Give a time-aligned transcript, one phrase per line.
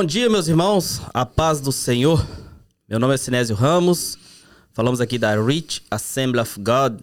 [0.00, 1.02] Bom dia, meus irmãos.
[1.12, 2.26] A paz do Senhor.
[2.88, 4.16] Meu nome é Sinésio Ramos.
[4.72, 7.02] Falamos aqui da Rich Assembly of God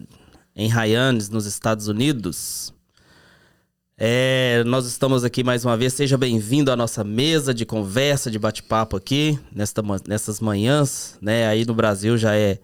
[0.56, 2.74] em Hyannis, nos Estados Unidos.
[3.96, 5.92] É, nós estamos aqui mais uma vez.
[5.92, 11.46] Seja bem-vindo à nossa mesa de conversa, de bate-papo aqui nesta, nessas manhãs, né?
[11.46, 12.58] Aí no Brasil já é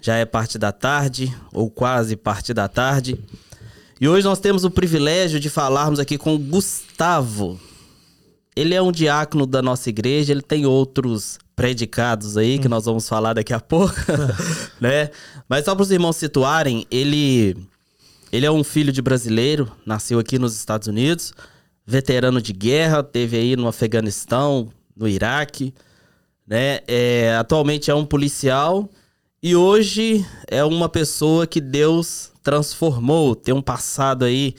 [0.00, 3.16] já é parte da tarde ou quase parte da tarde.
[4.00, 7.69] E hoje nós temos o privilégio de falarmos aqui com Gustavo.
[8.54, 12.70] Ele é um diácono da nossa igreja, ele tem outros predicados aí que hum.
[12.70, 13.94] nós vamos falar daqui a pouco,
[14.80, 15.10] né?
[15.48, 17.56] Mas só para os irmãos situarem, ele
[18.32, 21.32] ele é um filho de brasileiro, nasceu aqui nos Estados Unidos,
[21.84, 25.74] veterano de guerra, teve aí no Afeganistão, no Iraque,
[26.46, 26.80] né?
[26.86, 28.88] É, atualmente é um policial
[29.42, 34.54] e hoje é uma pessoa que Deus transformou, tem um passado aí,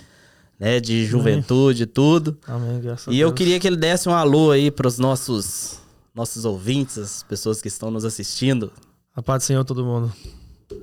[0.62, 2.38] né, de juventude e tudo.
[2.46, 3.20] Amém, graças e a Deus.
[3.22, 5.80] eu queria que ele desse um alô aí para os nossos
[6.14, 8.72] nossos ouvintes, as pessoas que estão nos assistindo.
[9.16, 10.14] A paz do Senhor todo mundo.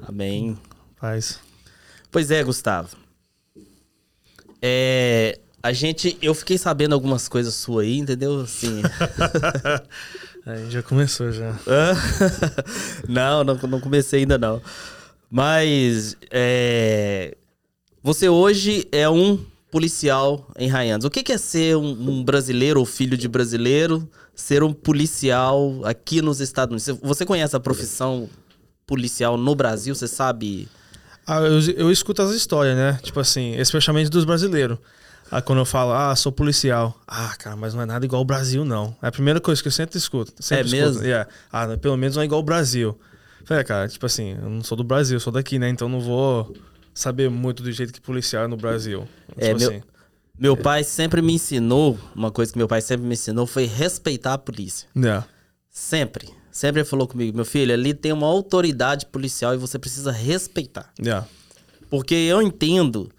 [0.02, 0.58] Amém.
[1.00, 1.38] Paz.
[2.10, 2.96] Pois é, Gustavo.
[4.60, 8.40] É, a gente, eu fiquei sabendo algumas coisas suas aí, entendeu?
[8.40, 8.82] Assim.
[10.44, 11.54] aí já começou já.
[13.08, 14.60] não, não, não comecei ainda não.
[15.30, 17.36] Mas é,
[18.02, 19.38] você hoje é um
[19.70, 21.04] policial em Ryan's.
[21.04, 25.80] O que, que é ser um, um, brasileiro ou filho de brasileiro, ser um policial
[25.84, 27.02] aqui nos Estados Unidos?
[27.02, 28.28] Você conhece a profissão
[28.86, 29.94] policial no Brasil?
[29.94, 30.68] Você sabe?
[31.26, 32.98] Ah, eu, eu escuto as histórias, né?
[33.02, 34.78] Tipo assim, especialmente dos brasileiros.
[35.30, 36.98] Ah, quando eu falo, ah, sou policial.
[37.06, 38.96] Ah, cara, mas não é nada igual ao Brasil, não.
[39.02, 40.32] É a primeira coisa que eu sempre escuto.
[40.40, 40.84] Sempre é escuto.
[40.84, 41.04] mesmo?
[41.04, 41.28] Yeah.
[41.52, 42.98] Ah, pelo menos não é igual ao Brasil.
[43.44, 45.68] Falei, é, cara, tipo assim, eu não sou do Brasil, sou daqui, né?
[45.68, 46.54] Então não vou
[46.98, 49.06] saber muito do jeito que policial é no Brasil.
[49.36, 49.82] É, tipo meu, assim.
[50.36, 54.34] meu pai sempre me ensinou, uma coisa que meu pai sempre me ensinou foi respeitar
[54.34, 54.88] a polícia.
[54.96, 55.24] Yeah.
[55.70, 56.28] Sempre.
[56.50, 60.92] Sempre ele falou comigo, meu filho, ali tem uma autoridade policial e você precisa respeitar.
[60.98, 61.24] Yeah.
[61.88, 63.10] Porque eu entendo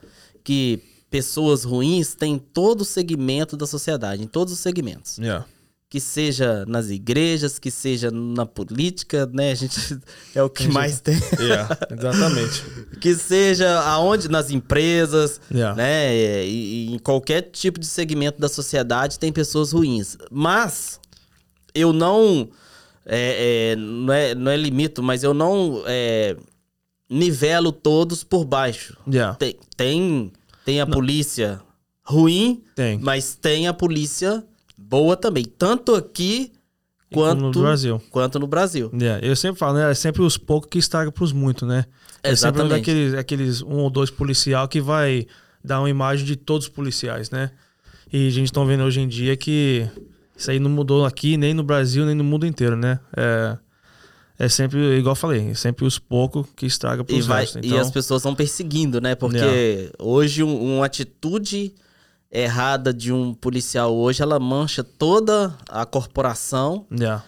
[0.43, 5.17] que pessoas ruins têm todo o segmento da sociedade, em todos os segmentos.
[5.19, 5.45] Yeah
[5.89, 9.51] que seja nas igrejas, que seja na política, né?
[9.51, 9.99] A gente
[10.35, 11.17] é o que mais tem.
[11.39, 12.63] Yeah, exatamente.
[13.01, 15.75] que seja aonde nas empresas, yeah.
[15.75, 16.15] né?
[16.45, 20.15] E, e, em qualquer tipo de segmento da sociedade tem pessoas ruins.
[20.29, 20.99] Mas
[21.73, 22.49] eu não
[23.03, 26.37] é, é, não, é, não é limito, mas eu não é,
[27.09, 28.95] nivelo todos por baixo.
[29.11, 29.33] Yeah.
[29.35, 30.31] Tem, tem,
[30.63, 30.93] tem a não.
[30.93, 31.59] polícia
[32.03, 32.99] ruim, tem.
[32.99, 34.43] mas tem a polícia
[34.89, 36.51] boa também, tanto aqui
[37.13, 38.01] quanto no Brasil.
[38.09, 38.91] Quanto no Brasil.
[38.93, 39.91] Yeah, eu sempre falo, né?
[39.91, 41.85] É sempre os poucos que estragam pros muitos, né?
[42.23, 45.27] É sempre daqueles, aqueles um ou dois policial que vai
[45.63, 47.51] dar uma imagem de todos os policiais, né?
[48.11, 49.87] E a gente tá vendo hoje em dia que
[50.35, 52.99] isso aí não mudou aqui, nem no Brasil, nem no mundo inteiro, né?
[53.15, 53.57] É,
[54.39, 57.61] é sempre, igual eu falei, é sempre os poucos que estragam vai, restos.
[57.63, 57.77] Então...
[57.77, 59.13] E as pessoas vão perseguindo, né?
[59.13, 59.91] Porque yeah.
[59.99, 61.73] hoje um, uma atitude
[62.31, 66.85] errada de um policial hoje, ela mancha toda a corporação.
[66.91, 67.23] Yeah.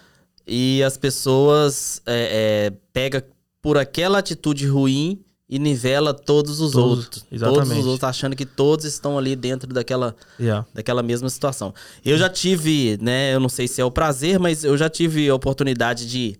[0.45, 3.25] E as pessoas é, é, pega
[3.61, 7.25] por aquela atitude ruim e nivela todos os todos, outros.
[7.31, 7.67] Exatamente.
[7.67, 10.65] Todos os outros achando que todos estão ali dentro daquela, yeah.
[10.73, 11.73] daquela mesma situação.
[12.05, 13.33] Eu já tive, né?
[13.35, 16.37] Eu não sei se é o prazer, mas eu já tive a oportunidade de.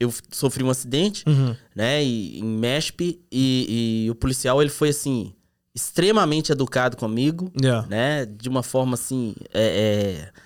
[0.00, 1.54] Eu sofri um acidente, uhum.
[1.74, 2.02] né?
[2.02, 5.32] E, em Mesp, e, e o policial ele foi assim
[5.74, 7.86] extremamente educado comigo, yeah.
[7.88, 8.26] né?
[8.26, 9.34] De uma forma assim.
[9.52, 10.40] É, é,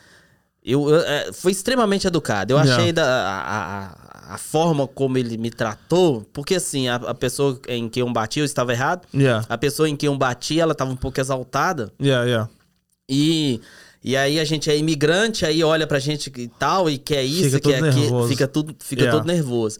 [0.65, 2.53] eu, eu é, foi extremamente educado.
[2.53, 2.75] Eu yeah.
[2.75, 3.85] achei da, a,
[4.31, 8.11] a, a, forma como ele me tratou, porque assim, a, a, pessoa em quem eu
[8.11, 9.07] bati, eu estava errado.
[9.15, 9.45] Yeah.
[9.49, 11.93] A pessoa em quem eu bati, ela estava um pouco exaltada.
[12.01, 12.51] Yeah, yeah.
[13.09, 13.61] E,
[14.03, 17.57] e aí a gente é imigrante, aí olha pra gente e tal, e quer isso,
[17.57, 19.79] fica quer aquilo, fica tudo, fica todo nervoso.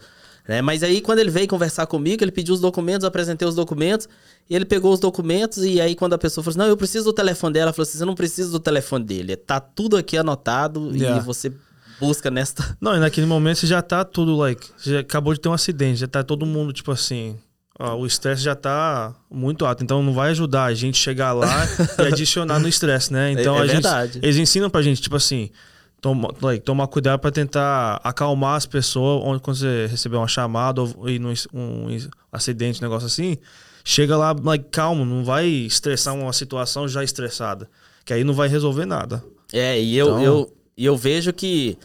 [0.49, 0.63] Né?
[0.63, 4.09] Mas aí, quando ele veio conversar comigo, ele pediu os documentos, apresentei os documentos,
[4.49, 7.05] e ele pegou os documentos, e aí, quando a pessoa falou assim: Não, eu preciso
[7.05, 10.17] do telefone dela, ela falou assim: Você não precisa do telefone dele, tá tudo aqui
[10.17, 11.19] anotado yeah.
[11.19, 11.53] e você
[12.01, 12.77] busca nesta.
[12.81, 16.01] Não, e naquele momento você já tá tudo, like, já acabou de ter um acidente,
[16.01, 17.37] já tá todo mundo, tipo assim.
[17.81, 21.65] Ó, o estresse já tá muito alto, então não vai ajudar a gente chegar lá
[21.99, 23.33] e adicionar no estresse, né?
[23.33, 24.13] Então é, é a verdade.
[24.15, 24.25] gente.
[24.25, 25.51] Eles ensinam pra gente, tipo assim
[26.01, 30.83] toma, like, tomar cuidado para tentar acalmar as pessoas onde quando você receber uma chamada
[30.83, 31.87] ou ir num um
[32.33, 33.37] acidente, um negócio assim,
[33.85, 37.69] chega lá like, calmo, não vai estressar uma situação já estressada,
[38.05, 39.23] que aí não vai resolver nada.
[39.53, 40.23] É, e eu, então...
[40.23, 41.79] eu, eu vejo que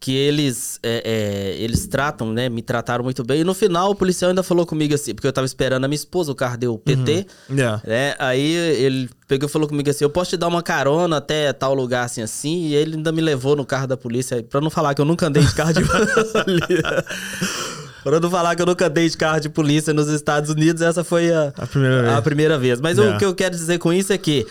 [0.00, 2.48] que eles é, é, eles tratam, né?
[2.48, 3.42] Me trataram muito bem.
[3.42, 5.94] E no final o policial ainda falou comigo assim, porque eu tava esperando a minha
[5.96, 7.26] esposa, o carro deu PT.
[7.50, 7.56] Uhum.
[7.56, 7.82] Yeah.
[7.86, 8.14] Né?
[8.18, 11.74] Aí ele pegou e falou comigo assim: eu posso te dar uma carona até tal
[11.74, 12.68] lugar assim assim.
[12.68, 15.26] E ele ainda me levou no carro da polícia, pra não falar que eu nunca
[15.26, 17.04] andei de carro de polícia.
[18.02, 21.04] Pra não falar que eu nunca andei de carro de polícia nos Estados Unidos, essa
[21.04, 22.14] foi a, a, primeira, vez.
[22.14, 22.80] A primeira vez.
[22.80, 23.14] Mas yeah.
[23.14, 24.46] o que eu quero dizer com isso é que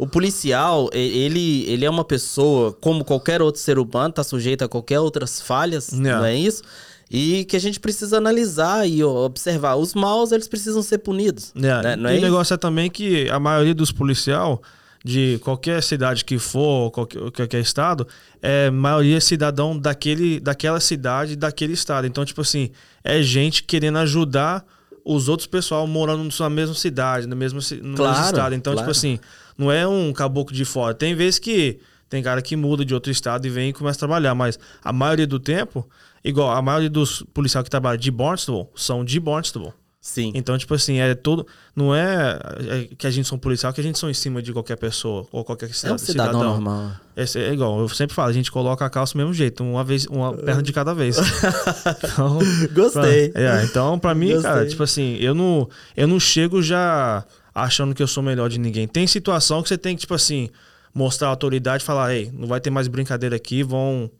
[0.00, 4.68] o policial, ele, ele é uma pessoa, como qualquer outro ser humano, tá sujeito a
[4.68, 6.18] qualquer outras falhas, yeah.
[6.18, 6.62] não é isso?
[7.10, 9.74] E que a gente precisa analisar e observar.
[9.74, 11.52] Os maus, eles precisam ser punidos.
[11.54, 11.82] Yeah.
[11.82, 11.96] Né?
[11.96, 14.62] Não é e o negócio é também que a maioria dos policial
[15.04, 18.08] de qualquer cidade que for, qualquer, qualquer estado,
[18.40, 22.06] é maioria cidadão daquele, daquela cidade, daquele estado.
[22.06, 22.70] Então, tipo assim,
[23.04, 24.64] é gente querendo ajudar
[25.04, 28.54] os outros pessoal morando na mesma cidade, no mesmo, no claro, mesmo estado.
[28.54, 28.92] Então, tipo claro.
[28.94, 29.20] tipo assim,
[29.60, 30.94] não é um caboclo de fora.
[30.94, 31.78] Tem vezes que
[32.08, 34.90] tem cara que muda de outro estado e vem e começa a trabalhar, mas a
[34.90, 35.86] maioria do tempo,
[36.24, 39.74] igual a maioria dos policiais que trabalham de Barnstable, são de Barnstable.
[40.00, 40.32] Sim.
[40.34, 41.46] Então, tipo assim, é todo.
[41.76, 44.50] Não é, é que a gente são policial, que a gente são em cima de
[44.50, 45.92] qualquer pessoa ou qualquer cidadão.
[45.92, 46.52] É um cidadão, cidadão.
[46.54, 46.92] normal.
[47.14, 49.84] É, é, igual, eu sempre falo, a gente coloca a calça do mesmo jeito, uma
[49.84, 51.18] vez, uma perna de cada vez.
[52.02, 52.38] então,
[52.72, 53.28] Gostei.
[53.28, 54.50] Pra, é, então, pra mim, Gostei.
[54.50, 57.22] cara, tipo assim, eu não, eu não chego já
[57.54, 58.86] achando que eu sou melhor de ninguém.
[58.86, 60.48] Tem situação que você tem que, tipo assim,
[60.94, 64.10] mostrar a autoridade e falar, ei, não vai ter mais brincadeira aqui, vão.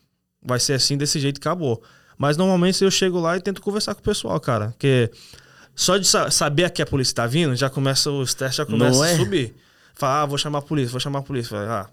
[0.42, 1.82] Vai ser assim desse jeito acabou.
[2.16, 4.68] Mas normalmente eu chego lá e tento conversar com o pessoal, cara.
[4.68, 5.10] Porque
[5.74, 9.14] só de saber que a polícia tá vindo, já começa o estresse já começa é?
[9.14, 9.54] a subir.
[9.94, 11.58] Falar, ah, vou chamar a polícia, vou chamar a polícia.
[11.58, 11.88] ah,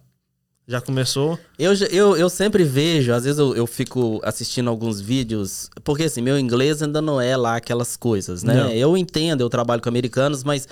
[0.68, 1.40] já começou?
[1.58, 6.22] Eu, eu, eu sempre vejo, às vezes eu, eu fico assistindo alguns vídeos, porque assim,
[6.22, 8.54] meu inglês ainda não é lá aquelas coisas, né?
[8.54, 8.72] Não.
[8.72, 10.68] Eu entendo, eu trabalho com americanos, mas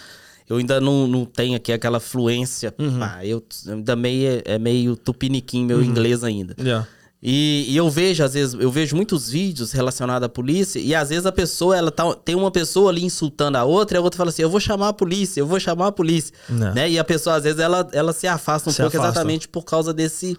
[0.47, 2.73] eu ainda não, não tenho aqui aquela fluência.
[2.77, 3.01] Uhum.
[3.01, 5.83] Ah, eu ainda meio, é meio tupiniquim meu uhum.
[5.83, 6.55] inglês ainda.
[6.59, 6.87] Yeah.
[7.27, 11.09] E, e, eu vejo, às vezes, eu vejo muitos vídeos relacionados à polícia, e às
[11.09, 14.15] vezes a pessoa, ela tá, tem uma pessoa ali insultando a outra, e a outra
[14.15, 16.35] fala assim, eu vou chamar a polícia, eu vou chamar a polícia.
[16.47, 16.91] Né?
[16.91, 19.11] E a pessoa, às vezes, ela, ela se afasta um se pouco afasta.
[19.11, 20.37] exatamente por causa desse,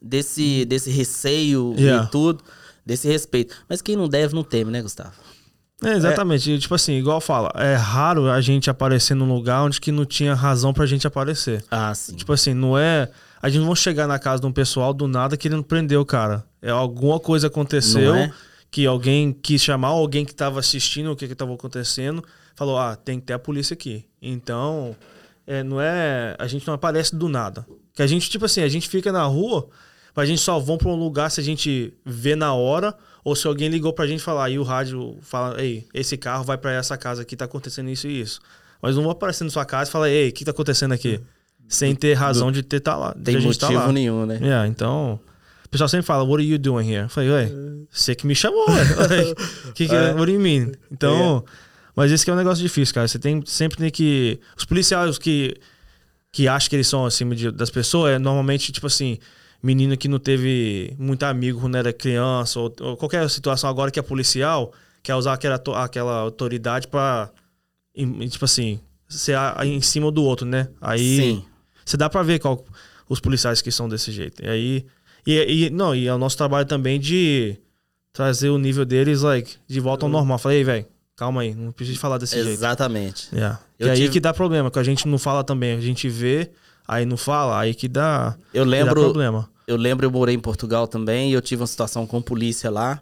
[0.00, 2.06] desse, desse receio yeah.
[2.06, 2.42] e tudo,
[2.86, 3.54] desse respeito.
[3.68, 5.12] Mas quem não deve, não teme, né, Gustavo?
[5.84, 6.54] É, exatamente.
[6.54, 6.58] É.
[6.58, 10.34] Tipo assim, igual fala, é raro a gente aparecer num lugar onde que não tinha
[10.34, 11.64] razão pra gente aparecer.
[11.70, 12.14] Ah, sim.
[12.14, 13.08] Tipo assim, não é.
[13.40, 16.04] A gente não vai chegar na casa de um pessoal do nada querendo prender o
[16.04, 16.44] cara.
[16.60, 18.32] É alguma coisa aconteceu é?
[18.70, 22.24] que alguém quis chamar, alguém que tava assistindo o que que tava acontecendo,
[22.56, 24.04] falou: ah, tem que ter a polícia aqui.
[24.20, 24.96] Então,
[25.46, 26.34] é, não é.
[26.38, 27.64] A gente não aparece do nada.
[27.94, 29.68] Que a gente, tipo assim, a gente fica na rua,
[30.20, 32.94] a gente só vão pra um lugar se a gente vê na hora
[33.24, 36.56] ou se alguém ligou pra gente falar, e o rádio fala, ei, esse carro vai
[36.56, 38.40] para essa casa aqui, tá acontecendo isso e isso.
[38.80, 41.20] Mas não vou aparecer na sua casa e falar, ei, o que tá acontecendo aqui?
[41.68, 43.12] Sem ter razão de ter tá lá.
[43.12, 43.92] Tem tá motivo tá lá.
[43.92, 44.38] nenhum, né?
[44.40, 45.20] Yeah, então.
[45.66, 47.02] O pessoal sempre fala, what are you doing here?
[47.02, 47.52] Eu falei, ué,
[47.90, 48.64] você que me chamou,
[49.74, 50.14] que, que, é.
[50.14, 50.72] What do you mean?
[50.90, 51.44] Então.
[51.46, 51.50] É.
[51.94, 53.06] Mas esse que é um negócio difícil, cara.
[53.06, 54.40] Você tem, sempre tem que.
[54.56, 55.54] Os policiais que,
[56.32, 59.18] que acham que eles são acima de, das pessoas, é normalmente, tipo assim,
[59.62, 63.98] menino que não teve muito amigo quando era criança, ou, ou qualquer situação agora que
[63.98, 64.72] é policial,
[65.02, 67.30] quer usar aquela, aquela autoridade para
[68.30, 70.68] tipo assim, ser em cima do outro, né?
[70.80, 71.44] Aí Sim.
[71.84, 72.64] você dá para ver qual,
[73.08, 74.44] os policiais que são desse jeito.
[74.44, 74.86] E aí
[75.26, 77.56] e, e não, e é o nosso trabalho também de
[78.12, 80.38] trazer o nível deles like de volta ao normal.
[80.38, 82.48] Falei, velho, calma aí, não precisa falar desse Exatamente.
[82.48, 82.60] jeito.
[82.60, 83.34] Exatamente.
[83.34, 83.60] Yeah.
[83.78, 83.90] E tive...
[83.90, 86.50] aí que dá problema, que a gente não fala também, a gente vê
[86.88, 89.48] Aí não fala, aí que dá, eu lembro, dá problema.
[89.66, 92.98] Eu lembro, eu morei em Portugal também e eu tive uma situação com polícia lá,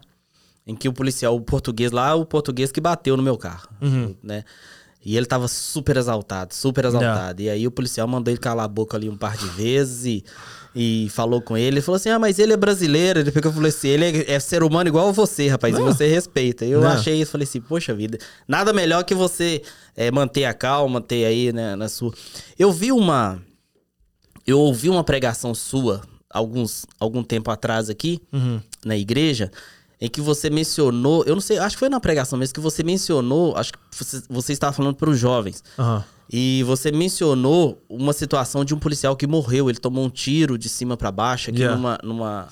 [0.67, 4.13] em que o policial, o português lá, o português que bateu no meu carro, uhum.
[4.21, 4.43] né?
[5.05, 7.41] E ele tava super exaltado, super exaltado.
[7.41, 10.25] E aí o policial mandou ele calar a boca ali um par de vezes e,
[10.75, 11.75] e falou com ele.
[11.75, 13.21] Ele falou assim: Ah, mas ele é brasileiro.
[13.21, 15.79] Ele pegou e falou assim: ele é, é, ser humano igual você, rapaz, Não.
[15.79, 16.65] e você respeita.
[16.65, 16.89] Eu Não.
[16.89, 19.61] achei isso, falei assim: Poxa vida, nada melhor que você
[19.95, 22.13] é, manter a calma, ter aí né, na sua.
[22.59, 23.41] Eu vi uma
[24.47, 28.59] eu ouvi uma pregação sua alguns, algum tempo atrás aqui, uhum.
[28.85, 29.51] na igreja,
[29.99, 32.83] em que você mencionou, eu não sei, acho que foi na pregação mesmo, que você
[32.83, 35.63] mencionou, acho que você, você estava falando para os jovens.
[35.77, 36.01] Uhum.
[36.29, 40.69] E você mencionou uma situação de um policial que morreu, ele tomou um tiro de
[40.69, 41.75] cima para baixo aqui yeah.
[41.75, 42.47] numa, numa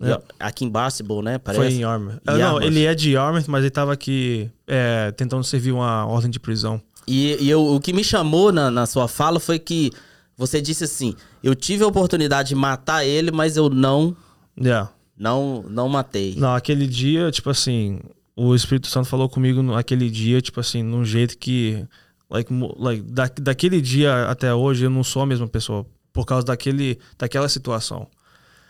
[0.00, 0.20] é.
[0.38, 1.38] Aqui em Basketball, né?
[1.38, 1.64] Parece.
[1.64, 2.20] Foi em Armor.
[2.26, 6.30] Ah, não, ele é de Armor, mas ele estava aqui é, tentando servir uma ordem
[6.30, 6.80] de prisão.
[7.08, 9.90] E, e eu, o que me chamou na, na sua fala foi que
[10.36, 14.16] você disse assim: eu tive a oportunidade de matar ele, mas eu não.
[14.58, 14.90] Yeah.
[15.16, 16.34] Não, não matei.
[16.36, 18.00] Não, aquele dia, tipo assim,
[18.34, 21.86] o Espírito Santo falou comigo naquele dia, tipo assim, num jeito que.
[22.28, 25.86] Like, like, da, daquele dia até hoje eu não sou a mesma pessoa.
[26.12, 28.08] Por causa daquele, daquela situação.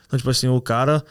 [0.06, 1.02] Então, tipo assim, o cara.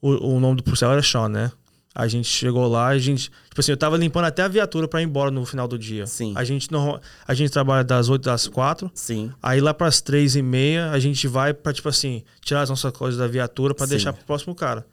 [0.00, 1.52] o, o nome do policial era Sean, né?
[1.94, 3.30] A gente chegou lá, a gente.
[3.48, 6.06] Tipo assim, eu tava limpando até a viatura para ir embora no final do dia.
[6.06, 6.32] Sim.
[6.34, 8.90] A gente, não, a gente trabalha das 8 às 4.
[8.94, 9.30] Sim.
[9.42, 12.92] Aí lá pras 3 e meia, a gente vai pra, tipo assim, tirar as nossas
[12.92, 14.86] coisas da viatura para deixar pro próximo cara.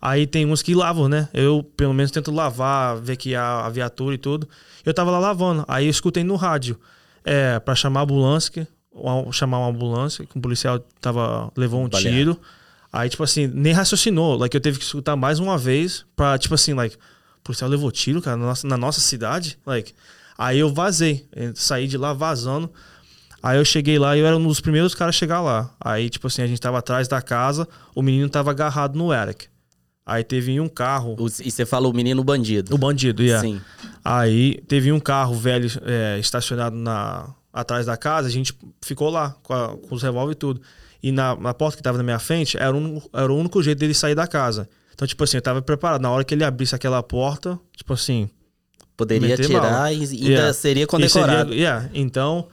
[0.00, 1.28] Aí tem uns que lavam, né?
[1.34, 4.48] Eu, pelo menos, tento lavar, ver que a, a viatura e tudo.
[4.82, 5.62] Eu tava lá lavando.
[5.68, 6.80] Aí eu escutei no rádio.
[7.22, 8.66] É, pra chamar a ambulância,
[9.30, 12.16] chamar uma ambulância, que um policial tava, levou um Baleado.
[12.16, 12.40] tiro.
[12.92, 14.36] Aí, tipo assim, nem raciocinou.
[14.36, 16.96] Like, eu teve que escutar mais uma vez pra, tipo assim, like,
[17.42, 19.58] policial levou tiro, cara, na nossa, na nossa cidade.
[19.64, 19.94] Like,
[20.36, 21.26] aí eu vazei.
[21.54, 22.70] Saí de lá vazando.
[23.42, 25.70] Aí eu cheguei lá e eu era um dos primeiros caras a chegar lá.
[25.80, 29.46] Aí, tipo assim, a gente tava atrás da casa, o menino tava agarrado no Eric.
[30.04, 31.16] Aí teve um carro.
[31.42, 32.74] E você falou o menino bandido.
[32.74, 33.46] O bandido, yeah.
[33.46, 33.60] Sim.
[34.04, 39.36] Aí teve um carro velho é, estacionado na, atrás da casa, a gente ficou lá
[39.42, 40.60] com, a, com os revólver e tudo.
[41.02, 43.78] E na, na porta que tava na minha frente, era, um, era o único jeito
[43.78, 44.68] dele sair da casa.
[44.94, 46.02] Então, tipo assim, eu tava preparado.
[46.02, 48.28] Na hora que ele abrisse aquela porta, tipo assim.
[48.96, 50.52] Poderia tirar e ainda yeah.
[50.52, 51.50] seria condecorado.
[51.50, 51.90] Seria, yeah.
[51.94, 52.48] Então,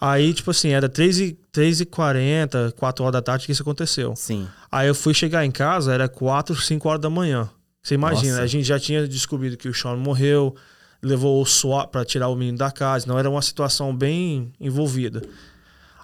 [0.00, 4.16] aí, tipo assim, era 3h40, 3 40, 4 horas da tarde que isso aconteceu.
[4.16, 4.48] Sim.
[4.70, 7.50] Aí eu fui chegar em casa, era 4, 5 horas da manhã.
[7.82, 8.42] Você imagina, Nossa.
[8.44, 10.54] a gente já tinha descobrido que o Sean morreu,
[11.02, 13.06] levou o SWAT para tirar o menino da casa.
[13.06, 15.22] Não era uma situação bem envolvida.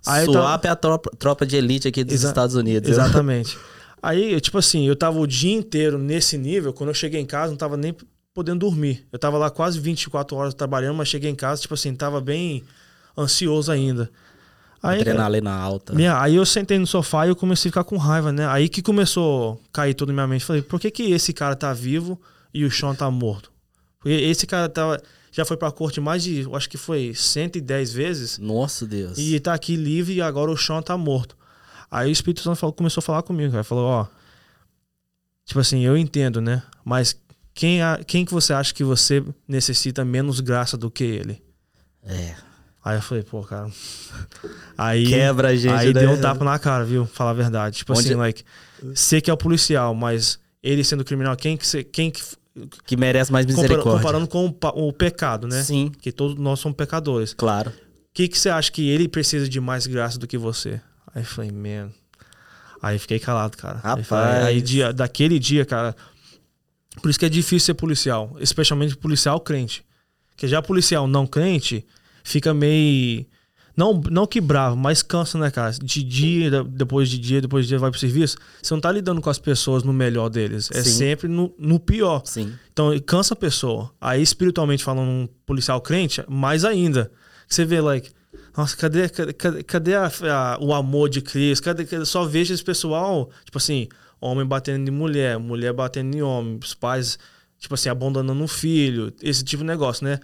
[0.07, 0.69] Aí Swap tava...
[0.69, 2.89] é a tropa, tropa, de elite aqui dos Exa Estados Unidos.
[2.89, 3.59] Exatamente.
[4.03, 6.73] Aí, tipo assim, eu tava o dia inteiro nesse nível.
[6.73, 7.95] Quando eu cheguei em casa, não tava nem
[8.33, 9.07] podendo dormir.
[9.13, 12.63] Eu tava lá quase 24 horas trabalhando, mas cheguei em casa, tipo assim, tava bem
[13.17, 14.09] ansioso ainda.
[14.81, 15.93] Aí, Adrenalina alta.
[15.93, 18.47] Minha, aí eu sentei no sofá e eu comecei a ficar com raiva, né?
[18.47, 20.45] Aí que começou a cair tudo na minha mente.
[20.45, 22.21] Falei, por que, que esse cara tá vivo
[22.55, 23.51] e o Sean tá morto?
[23.99, 25.03] Porque esse cara tava
[25.39, 28.39] já foi pra corte mais de, acho que foi 110 vezes.
[28.39, 29.17] Nossa Deus.
[29.17, 31.37] E tá aqui livre e agora o Sean tá morto.
[31.89, 33.63] Aí o Espírito Santo falou, começou a falar comigo, cara.
[33.63, 34.07] Falou, ó.
[35.45, 36.61] Tipo assim, eu entendo, né?
[36.85, 37.17] Mas
[37.55, 41.41] quem, quem que você acha que você necessita menos graça do que ele?
[42.03, 42.35] É.
[42.85, 43.71] Aí eu falei, pô, cara.
[44.77, 45.73] Aí, Quebra a gente.
[45.73, 46.01] Aí né?
[46.01, 47.07] deu um tapa na cara, viu?
[47.07, 47.77] Falar a verdade.
[47.77, 48.01] Tipo Onde...
[48.01, 48.43] assim, like,
[48.83, 52.23] você que é o policial, mas ele sendo criminal, quem que, você, quem que
[52.87, 53.93] que merece mais misericórdia.
[53.93, 55.63] Comparando com o, o, pecado, né?
[55.63, 55.91] Sim.
[56.01, 57.35] Que todos nós somos pecadores.
[57.35, 57.71] Claro.
[57.71, 57.75] O
[58.15, 60.81] que, que você acha que ele precisa de mais graça do que você?
[61.15, 61.91] Aí eu falei, man.
[62.83, 63.79] Aí fiquei calado, cara.
[63.79, 64.13] Rapaz.
[64.13, 65.95] Aí, aí dia, daquele dia, cara.
[67.03, 68.37] Por isso que é difícil ser policial.
[68.41, 69.85] Especialmente policial crente.
[70.31, 71.85] Porque já policial não crente
[72.23, 73.27] fica meio
[73.79, 75.71] não, não que bravo, mas cansa, né, cara?
[75.71, 78.37] De dia, depois de dia, depois de dia vai pro serviço.
[78.61, 80.69] Você não tá lidando com as pessoas no melhor deles.
[80.75, 80.91] É Sim.
[80.91, 82.23] sempre no, no pior.
[82.25, 82.53] Sim.
[82.73, 83.93] Então, cansa a pessoa.
[84.01, 87.09] Aí, espiritualmente falando, um policial crente, mais ainda.
[87.49, 88.11] Você vê, like,
[88.57, 91.63] nossa, cadê, cadê, cadê a, a, o amor de Cristo?
[91.63, 93.87] Cadê, cadê, só vejo esse pessoal, tipo assim,
[94.21, 97.17] homem batendo em mulher, mulher batendo em homem, os pais,
[97.57, 100.19] tipo assim, abandonando um filho, esse tipo de negócio, né?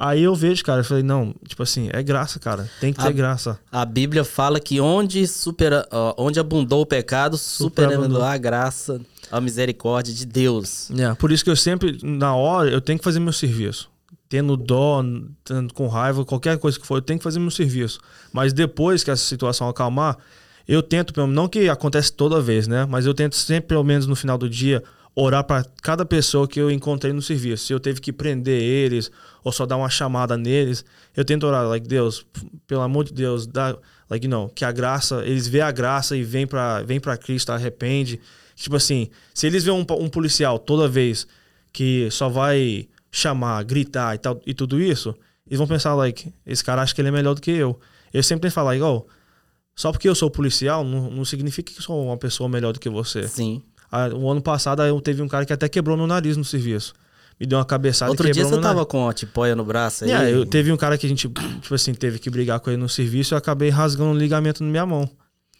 [0.00, 2.70] Aí eu vejo, cara, eu falei, não, tipo assim, é graça, cara.
[2.80, 3.58] Tem que ter a, graça.
[3.72, 5.84] A Bíblia fala que onde supera,
[6.16, 10.88] onde abundou o pecado, superando a graça, a misericórdia de Deus.
[10.92, 13.90] É, por isso que eu sempre, na hora, eu tenho que fazer meu serviço.
[14.28, 15.02] Tendo dó,
[15.42, 17.98] tendo com raiva, qualquer coisa que for, eu tenho que fazer meu serviço.
[18.32, 20.16] Mas depois que essa situação acalmar,
[20.68, 22.86] eu tento, não que acontece toda vez, né?
[22.88, 24.84] Mas eu tento sempre, pelo menos no final do dia,
[25.20, 27.66] orar para cada pessoa que eu encontrei no serviço.
[27.66, 29.10] Se eu teve que prender eles
[29.42, 30.84] ou só dar uma chamada neles,
[31.16, 32.24] eu tento orar, like, Deus,
[32.68, 33.76] pelo amor de Deus, dá,
[34.08, 37.50] like, know, que a graça, eles vê a graça e vem para vem para Cristo,
[37.50, 38.20] arrepende.
[38.54, 41.26] Tipo assim, se eles vêem um, um, policial toda vez
[41.72, 45.16] que só vai chamar, gritar e tal e tudo isso,
[45.48, 47.78] eles vão pensar like, esse cara acha que ele é melhor do que eu.
[48.12, 49.12] Eu sempre que falar, igual, oh,
[49.74, 52.88] só porque eu sou policial não, não significa que sou uma pessoa melhor do que
[52.88, 53.26] você.
[53.26, 53.64] Sim.
[54.16, 56.94] O ano passado eu teve um cara que até quebrou no nariz no serviço.
[57.40, 60.10] Me deu uma cabeçada Outro e dia você tava com a tipóia no braço aí?
[60.10, 61.28] Yeah, eu, teve um cara que a gente,
[61.62, 64.64] tipo assim, teve que brigar com ele no serviço e eu acabei rasgando um ligamento
[64.64, 65.08] na minha mão.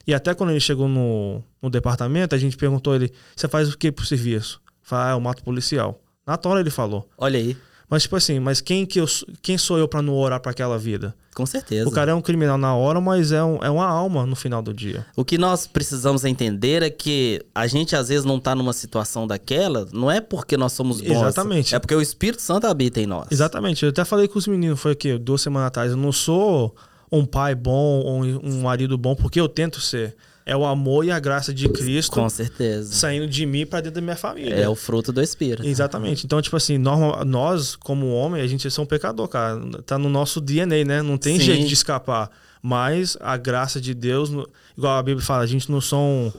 [0.07, 3.79] E até quando ele chegou no, no departamento, a gente perguntou ele: você faz o
[3.79, 4.61] que pro serviço?
[4.83, 6.01] Fala, ah, eu mato policial.
[6.27, 7.09] Na tora ele falou.
[7.17, 7.57] Olha aí.
[7.91, 9.07] Mas, tipo assim, mas quem, que eu,
[9.41, 11.15] quem sou eu para não orar para aquela vida?
[11.35, 11.89] Com certeza.
[11.89, 14.61] O cara é um criminal na hora, mas é, um, é uma alma no final
[14.61, 15.07] do dia.
[15.17, 19.27] O que nós precisamos entender é que a gente às vezes não tá numa situação
[19.27, 21.13] daquela, não é porque nós somos bons.
[21.17, 21.75] Exatamente.
[21.75, 23.29] É porque o Espírito Santo habita em nós.
[23.31, 23.85] Exatamente.
[23.85, 25.17] Eu até falei com os meninos, foi o quê?
[25.17, 25.93] Duas semanas atrás.
[25.93, 26.75] Eu não sou
[27.11, 30.15] um pai bom ou um marido bom porque eu tento ser
[30.49, 32.13] é o amor e a graça de Cristo.
[32.13, 32.93] Com certeza.
[32.93, 34.55] Saindo de mim para dentro da minha família.
[34.55, 35.67] É o fruto do Espírito.
[35.67, 36.25] Exatamente.
[36.25, 39.61] Então, tipo assim, nós, nós como homem, a gente é um pecador, cara.
[39.85, 41.03] Tá no nosso DNA, né?
[41.03, 41.45] Não tem Sim.
[41.45, 42.31] jeito de escapar.
[42.63, 44.31] Mas a graça de Deus,
[44.77, 46.33] igual a Bíblia fala, a gente não são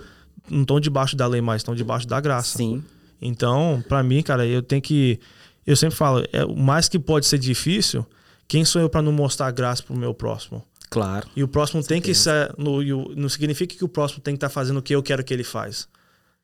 [0.50, 2.58] não estão debaixo da lei mais, estão debaixo da graça.
[2.58, 2.84] Sim.
[3.22, 5.20] Então, para mim, cara, eu tenho que.
[5.68, 8.06] Eu sempre falo, é, o mais que pode ser difícil,
[8.48, 10.64] quem sou eu para não mostrar graça pro meu próximo?
[10.90, 11.28] Claro.
[11.36, 12.54] E o próximo tem que ser.
[12.58, 12.82] No,
[13.16, 15.34] não significa que o próximo tem que estar tá fazendo o que eu quero que
[15.34, 15.88] ele faz.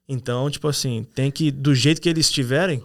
[0.07, 2.83] Então, tipo assim, tem que, do jeito que eles estiverem,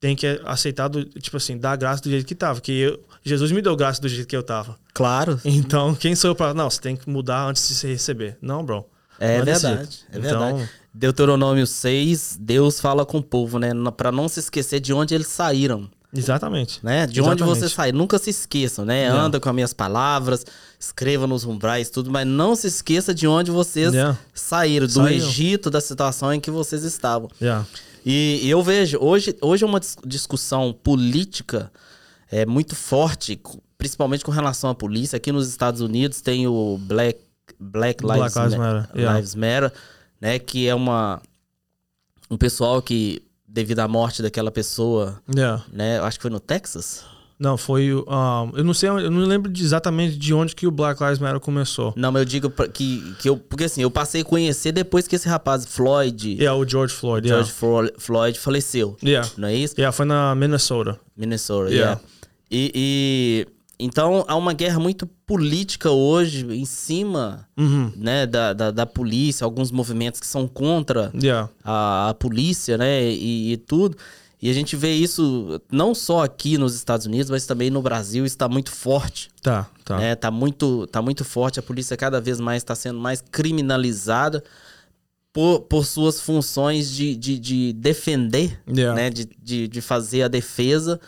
[0.00, 2.60] tem que aceitar, do, tipo assim, dar graça do jeito que tava.
[2.60, 4.76] Que eu, Jesus me deu graça do jeito que eu tava.
[4.92, 5.40] Claro.
[5.44, 6.52] Então, quem sou eu pra.
[6.52, 8.36] Não, você tem que mudar antes de você receber.
[8.42, 8.84] Não, bro.
[9.18, 10.00] É não verdade.
[10.10, 10.70] É então, verdade.
[10.92, 13.70] Deuteronômio 6, Deus fala com o povo, né?
[13.96, 15.88] para não se esquecer de onde eles saíram.
[16.12, 16.80] Exatamente.
[16.82, 17.06] Né?
[17.06, 17.42] De Exatamente.
[17.42, 17.92] onde você sai.
[17.92, 19.06] Nunca se esqueçam, né?
[19.06, 20.44] Anda com as minhas palavras,
[20.80, 24.18] escreva nos umbrais, tudo, mas não se esqueça de onde vocês yeah.
[24.32, 25.08] saíram, do Saiu.
[25.08, 27.28] Egito, da situação em que vocês estavam.
[27.40, 27.66] Yeah.
[28.04, 31.70] E, eu vejo, hoje, hoje é uma discussão política
[32.30, 33.38] é, muito forte,
[33.76, 35.18] principalmente com relação à polícia.
[35.18, 37.20] Aqui nos Estados Unidos tem o Black,
[37.58, 39.72] Black Lives, Black Lives Matter, Lives Matter
[40.18, 40.38] né?
[40.38, 41.20] Que é uma
[42.30, 45.64] um pessoal que devido à morte daquela pessoa, yeah.
[45.72, 45.98] né?
[46.00, 47.04] Acho que foi no Texas.
[47.40, 47.90] Não, foi.
[47.94, 51.40] Um, eu não sei, eu não lembro exatamente de onde que o Black Lives Matter
[51.40, 51.94] começou.
[51.96, 53.38] Não, mas eu digo que, que eu.
[53.38, 56.34] Porque assim, eu passei a conhecer depois que esse rapaz, Floyd.
[56.34, 57.26] É, yeah, o George Floyd.
[57.26, 57.92] George yeah.
[57.96, 58.94] Floyd faleceu.
[59.02, 59.26] Yeah.
[59.38, 59.74] Não é isso?
[59.78, 61.00] Yeah, foi na Minnesota.
[61.16, 61.92] Minnesota, yeah.
[61.92, 62.00] yeah.
[62.50, 63.46] E, e,
[63.78, 67.90] então há uma guerra muito política hoje em cima uhum.
[67.96, 71.48] né, da, da, da, polícia, alguns movimentos que são contra yeah.
[71.64, 73.02] a, a, polícia, né?
[73.04, 73.96] E, e, tudo.
[74.42, 78.24] E a gente vê isso não só aqui nos Estados Unidos, mas também no Brasil
[78.24, 79.28] está muito forte.
[79.42, 79.98] Tá, tá.
[79.98, 80.14] Né?
[80.14, 81.60] Tá, muito, tá muito forte.
[81.60, 84.42] A polícia cada vez mais está sendo mais criminalizada
[85.30, 88.94] por, por suas funções de, de, de defender, yeah.
[88.94, 89.10] né?
[89.10, 90.98] De, de, de fazer a defesa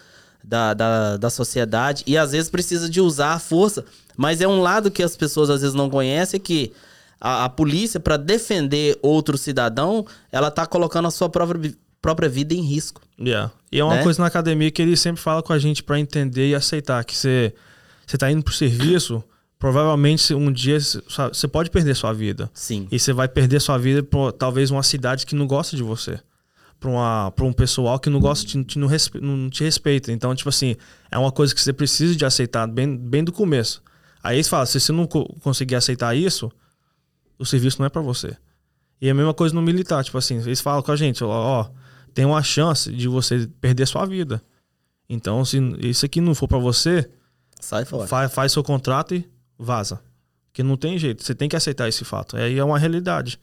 [0.45, 3.85] da, da, da sociedade e às vezes precisa de usar a força.
[4.15, 6.73] Mas é um lado que as pessoas às vezes não conhecem que
[7.19, 12.53] a, a polícia, para defender outro cidadão, ela tá colocando a sua própria, própria vida
[12.53, 13.01] em risco.
[13.19, 13.53] Yeah.
[13.71, 14.03] E é uma né?
[14.03, 17.17] coisa na academia que ele sempre fala com a gente para entender e aceitar que
[17.17, 17.55] você
[18.05, 19.23] você tá indo pro serviço,
[19.59, 22.51] provavelmente um dia você pode perder sua vida.
[22.53, 22.89] Sim.
[22.91, 26.19] E você vai perder sua vida por talvez uma cidade que não gosta de você
[26.81, 30.11] para um pessoal que não gosta, de, de, não, respe, não te respeita.
[30.11, 30.75] Então, tipo assim,
[31.13, 33.81] é uma coisa que você precisa de aceitar bem, bem do começo.
[34.21, 36.51] Aí eles falam, se você não co conseguir aceitar isso,
[37.39, 38.37] o serviço não é para você.
[39.01, 41.29] E é a mesma coisa no militar, tipo assim, eles falam com a gente, ó,
[41.29, 41.71] ó
[42.15, 44.43] tem uma chance de você perder sua vida.
[45.09, 47.09] Então, se isso aqui não for para você,
[47.61, 48.07] sai fora.
[48.07, 50.01] Faz, faz seu contrato e vaza.
[50.53, 52.37] Que não tem jeito, você tem que aceitar esse fato.
[52.37, 53.39] Aí é uma realidade.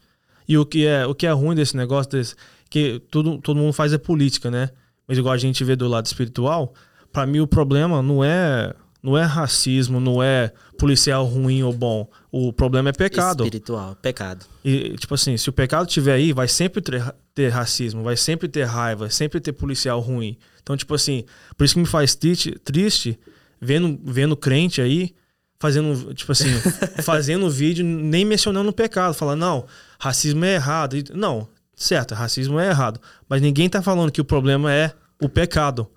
[0.48, 2.34] E o que é, o que é ruim desse negócio desse,
[2.68, 4.70] que todo, todo mundo faz é política, né?
[5.06, 6.72] Mas igual a gente vê do lado espiritual,
[7.12, 8.72] para mim o problema não é
[9.02, 12.08] não é racismo, não é policial ruim ou bom.
[12.30, 13.44] O problema é pecado.
[13.44, 14.44] Espiritual, pecado.
[14.64, 18.48] E, tipo assim, se o pecado estiver aí, vai sempre ter, ter racismo, vai sempre
[18.48, 20.36] ter raiva, vai sempre ter policial ruim.
[20.62, 21.24] Então, tipo assim,
[21.56, 23.18] por isso que me faz triste, triste
[23.60, 25.14] vendo, vendo crente aí
[25.58, 26.48] fazendo, tipo assim,
[27.02, 29.66] fazendo vídeo nem mencionando o pecado, falando, não,
[29.98, 30.96] racismo é errado.
[31.14, 33.00] Não, certo, racismo é errado.
[33.28, 35.88] Mas ninguém tá falando que o problema é o pecado.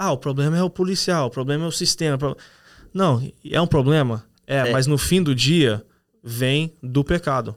[0.00, 2.16] Ah, o problema é o policial, o problema é o sistema.
[2.94, 4.24] Não, é um problema?
[4.46, 4.72] É, é.
[4.72, 5.84] mas no fim do dia
[6.22, 7.56] vem do pecado.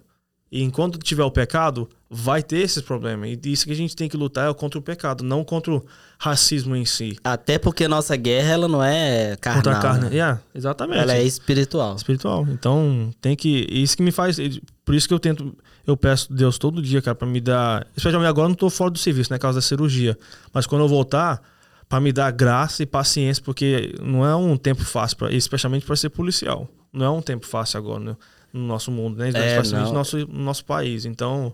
[0.51, 3.29] E enquanto tiver o pecado, vai ter esses problemas.
[3.29, 5.85] E isso que a gente tem que lutar é contra o pecado, não contra o
[6.17, 7.15] racismo em si.
[7.23, 9.63] Até porque nossa guerra ela não é carnal.
[9.63, 10.09] Contra a carne.
[10.09, 10.15] Né?
[10.15, 10.99] Yeah, exatamente.
[10.99, 11.95] Ela é espiritual.
[11.95, 12.47] Espiritual.
[12.49, 13.67] Então tem que.
[13.69, 14.37] Isso que me faz.
[14.83, 15.55] Por isso que eu tento.
[15.85, 17.85] Eu peço Deus todo dia, cara, para me dar.
[17.95, 19.37] Especialmente agora eu não tô fora do serviço, né?
[19.37, 20.17] Por causa da cirurgia.
[20.51, 21.41] Mas quando eu voltar,
[21.91, 25.97] para me dar graça e paciência, porque não é um tempo fácil, pra, especialmente para
[25.97, 26.65] ser policial.
[26.93, 28.17] Não é um tempo fácil agora, né?
[28.53, 29.27] no nosso mundo, né?
[29.27, 31.03] É, Especialmente no nosso, no nosso país.
[31.03, 31.51] Então,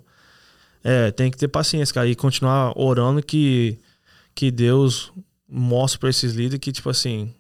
[0.84, 3.80] é, tem que ter paciência, cara, e continuar orando que,
[4.36, 5.12] que Deus
[5.50, 7.34] mostre para esses líderes que, tipo assim,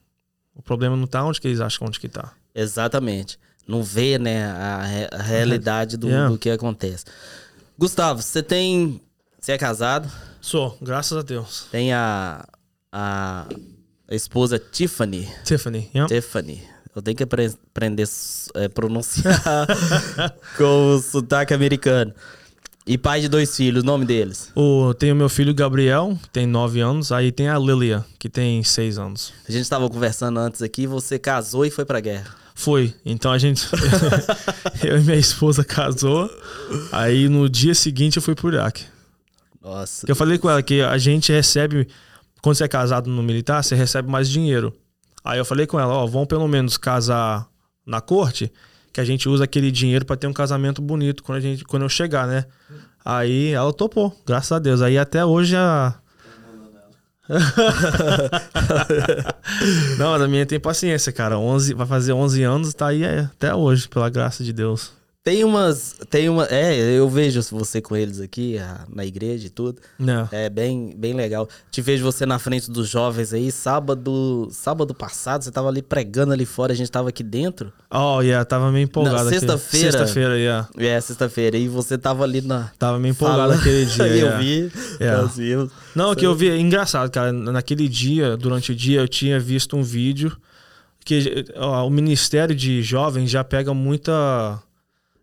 [0.55, 2.33] o problema não tá onde que eles acham onde que tá.
[2.55, 3.37] Exatamente.
[3.67, 4.81] Não vê, né, a,
[5.11, 6.31] a realidade do, yeah.
[6.31, 7.05] do que acontece.
[7.77, 8.99] Gustavo, você tem.
[9.39, 10.11] Você é casado?
[10.41, 11.67] Sou, graças a Deus.
[11.69, 12.43] Tem a.
[12.97, 13.47] a,
[14.09, 15.29] esposa Tiffany.
[15.43, 16.13] Tiffany, yeah.
[16.13, 16.63] Tiffany.
[16.95, 18.03] Eu tenho que aprender
[18.55, 19.67] a é, pronunciar
[20.57, 22.11] com o sotaque americano.
[22.87, 24.51] E pai de dois filhos, o nome deles?
[24.55, 27.11] O, tem o meu filho Gabriel, tem nove anos.
[27.11, 29.33] Aí tem a Lilia, que tem seis anos.
[29.47, 32.33] A gente estava conversando antes aqui, você casou e foi pra guerra.
[32.55, 32.95] Foi.
[33.05, 33.67] Então a gente.
[34.83, 36.27] eu e minha esposa casou.
[36.91, 38.85] Aí no dia seguinte eu fui pro Iraque.
[39.61, 40.05] Nossa.
[40.09, 41.87] Eu falei com ela que a gente recebe.
[42.41, 44.73] Quando você é casado no militar, você recebe mais dinheiro.
[45.23, 47.47] Aí eu falei com ela, ó, vamos pelo menos casar
[47.85, 48.51] na corte,
[48.93, 51.83] que a gente usa aquele dinheiro para ter um casamento bonito quando, a gente, quando
[51.83, 52.45] eu chegar, né?
[53.03, 54.81] Aí ela topou, graças a Deus.
[54.81, 55.95] Aí até hoje a.
[59.97, 61.37] não, a minha tem paciência, cara.
[61.37, 64.96] 11, vai fazer 11 anos, tá aí até hoje, pela graça de Deus.
[65.23, 65.95] Tem umas.
[66.09, 66.45] Tem uma.
[66.45, 68.57] É, eu vejo você com eles aqui,
[68.93, 69.81] na igreja e tudo.
[69.99, 70.27] Não.
[70.31, 71.49] É bem, bem legal.
[71.69, 73.51] Te vejo você na frente dos jovens aí.
[73.51, 74.47] Sábado.
[74.51, 77.73] Sábado passado, você tava ali pregando ali fora, a gente tava aqui dentro.
[77.91, 79.27] Oh, yeah, tava meio empolgado.
[79.27, 79.91] Sexta-feira.
[79.91, 80.69] Sexta-feira, yeah.
[80.77, 81.57] É, sexta-feira.
[81.57, 82.71] E você tava ali na.
[82.79, 84.07] Tava meio empolgado naquele dia.
[84.15, 84.71] eu vi.
[85.01, 85.23] Yeah.
[85.23, 85.71] Nós vimos.
[85.93, 87.33] Não, o que eu vi é engraçado, cara.
[87.33, 90.37] Naquele dia, durante o dia, eu tinha visto um vídeo
[91.03, 94.61] que ó, o Ministério de Jovens já pega muita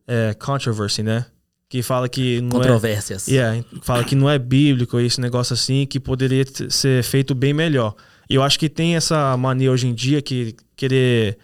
[0.07, 1.27] é, controversy, né?
[1.69, 3.29] Que fala que não é- Controvérsias.
[3.29, 7.53] É, yeah, fala que não é bíblico esse negócio assim, que poderia ser feito bem
[7.53, 7.95] melhor.
[8.29, 11.37] E eu acho que tem essa mania hoje em dia que querer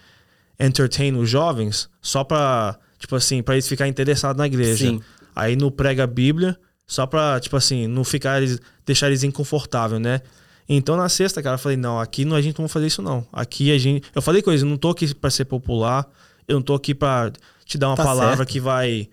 [0.58, 4.86] entertain os jovens só pra, tipo assim, pra eles ficarem interessados na igreja.
[4.86, 5.00] Sim.
[5.34, 8.40] Aí não prega a Bíblia só pra, tipo assim, não ficar
[8.84, 10.20] deixar eles inconfortáveis, né?
[10.68, 13.02] Então na sexta, cara, eu falei, não, aqui não, a gente não vai fazer isso
[13.02, 13.26] não.
[13.32, 16.06] Aqui a gente, eu falei coisa, não tô aqui para ser popular,
[16.50, 17.32] eu não tô aqui para
[17.64, 18.48] te dar uma tá palavra certo.
[18.48, 19.08] que vai,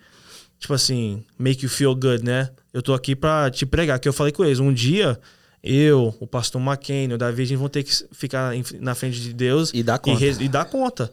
[0.58, 2.50] tipo assim, make you feel good, né?
[2.72, 3.98] Eu tô aqui pra te pregar.
[3.98, 4.58] Que eu falei com eles.
[4.58, 5.18] Um dia,
[5.62, 9.32] eu, o pastor McCain, o Davi, a gente vão ter que ficar na frente de
[9.32, 10.24] Deus e dar conta.
[10.24, 11.10] E, e dar conta.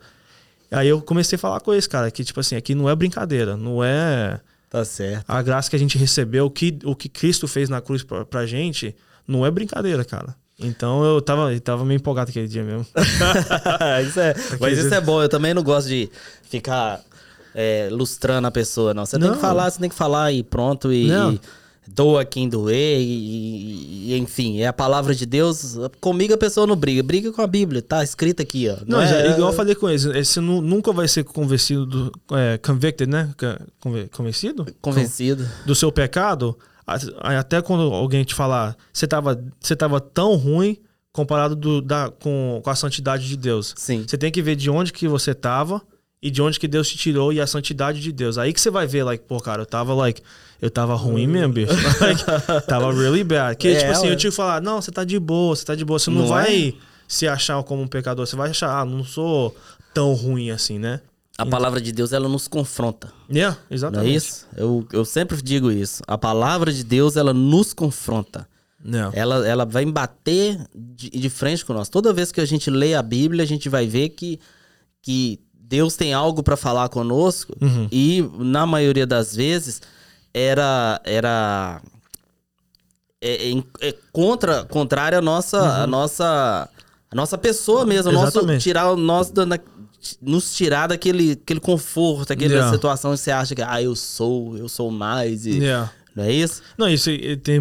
[0.72, 3.56] Aí eu comecei a falar com eles, cara, que tipo assim, aqui não é brincadeira,
[3.56, 4.42] não é.
[4.70, 5.26] Tá certo.
[5.28, 8.26] A graça que a gente recebeu, o que, o que Cristo fez na cruz pra,
[8.26, 8.96] pra gente,
[9.28, 10.36] não é brincadeira, cara.
[10.60, 12.86] Então eu tava, eu tava meio empolgado aquele dia mesmo.
[14.08, 15.22] isso é, mas isso é bom.
[15.22, 16.10] Eu também não gosto de
[16.44, 17.02] ficar
[17.54, 19.06] é, lustrando a pessoa, não.
[19.06, 19.28] Você não.
[19.28, 20.94] tem que falar, você tem que falar e pronto.
[20.94, 21.40] E, e
[21.88, 25.78] doa quem doer, e, e, enfim, é a palavra de Deus.
[26.00, 28.78] Comigo a pessoa não briga, briga com a Bíblia, tá escrito aqui, ó.
[28.86, 32.58] Não, não é, igual eu falei com eles, você nunca vai ser convencido, do, é,
[32.58, 33.30] convicted, né?
[34.12, 34.66] Convencido?
[34.82, 35.48] Convencido.
[35.66, 40.78] Do seu pecado, até quando alguém te falar, você tava, você tava tão ruim
[41.12, 43.74] comparado do, da, com, com a santidade de Deus.
[43.78, 44.04] Sim.
[44.08, 45.82] Você tem que ver de onde que você tava
[46.22, 48.38] e de onde que Deus te tirou e a santidade de Deus.
[48.38, 50.22] Aí que você vai ver, like, pô, cara, eu tava, like,
[50.62, 51.72] eu tava ruim mesmo, bicho.
[52.02, 52.24] like,
[52.68, 53.56] tava really bad.
[53.56, 55.74] Que, é, tipo assim, eu tinha que falar, não, você tá de boa, você tá
[55.74, 55.98] de boa.
[55.98, 56.74] Você não, não vai é?
[57.08, 59.56] se achar como um pecador, você vai achar, ah, não sou
[59.94, 61.00] tão ruim assim, né?
[61.38, 63.12] A palavra de Deus, ela nos confronta.
[63.30, 64.08] Yeah, exatamente.
[64.08, 64.48] Não é isso?
[64.56, 66.02] Eu, eu sempre digo isso.
[66.08, 68.48] A palavra de Deus, ela nos confronta.
[68.82, 69.12] Não.
[69.14, 71.90] Ela, ela vai bater de, de frente com nós.
[71.90, 74.40] Toda vez que a gente lê a Bíblia, a gente vai ver que,
[75.02, 77.88] que Deus tem algo para falar conosco uhum.
[77.92, 79.82] e na maioria das vezes
[80.34, 81.82] era era
[83.20, 85.84] é, é, é contra contrária a nossa uhum.
[85.84, 86.70] a nossa
[87.10, 89.32] a nossa pessoa mesmo, nosso tirar o nosso
[90.22, 92.72] nos tirar daquele aquele conforto, aquela yeah.
[92.72, 95.92] situação que você acha que ah, eu sou, eu sou mais e yeah.
[96.16, 96.62] Não é isso?
[96.78, 97.10] Não, isso
[97.44, 97.60] tem,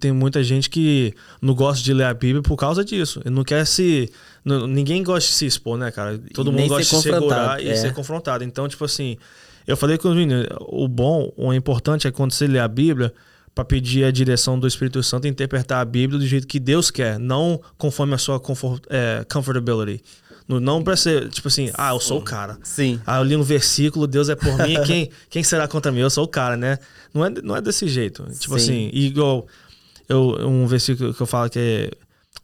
[0.00, 3.20] tem muita gente que não gosta de ler a Bíblia por causa disso.
[3.26, 4.10] Não quer se.
[4.42, 6.18] Não, ninguém gosta de se expor, né, cara?
[6.32, 7.70] Todo e mundo gosta de se segurar é.
[7.70, 8.44] e ser confrontado.
[8.44, 9.18] Então, tipo assim,
[9.66, 13.12] eu falei com os meninos, o bom, o importante é quando você lê a Bíblia,
[13.54, 16.90] para pedir a direção do Espírito Santo e interpretar a Bíblia do jeito que Deus
[16.90, 20.02] quer, não conforme a sua comfort, é, comfortability.
[20.60, 22.58] Não pra ser, tipo assim, ah, eu sou o cara.
[22.62, 23.00] Sim.
[23.06, 26.00] Ah, eu li um versículo, Deus é por mim, quem, quem será contra mim?
[26.00, 26.78] Eu sou o cara, né?
[27.12, 28.24] Não é, não é desse jeito.
[28.38, 28.64] Tipo Sim.
[28.64, 29.46] assim, igual
[30.08, 31.90] eu, um versículo que eu falo que é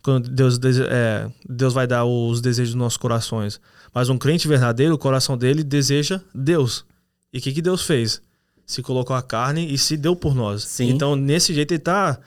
[0.02, 0.58] quando Deus,
[0.90, 3.60] é, Deus vai dar os desejos dos nossos corações.
[3.92, 6.84] Mas um crente verdadeiro, o coração dele deseja Deus.
[7.32, 8.22] E o que, que Deus fez?
[8.66, 10.64] Se colocou a carne e se deu por nós.
[10.64, 10.90] Sim.
[10.90, 12.18] Então, nesse jeito, ele está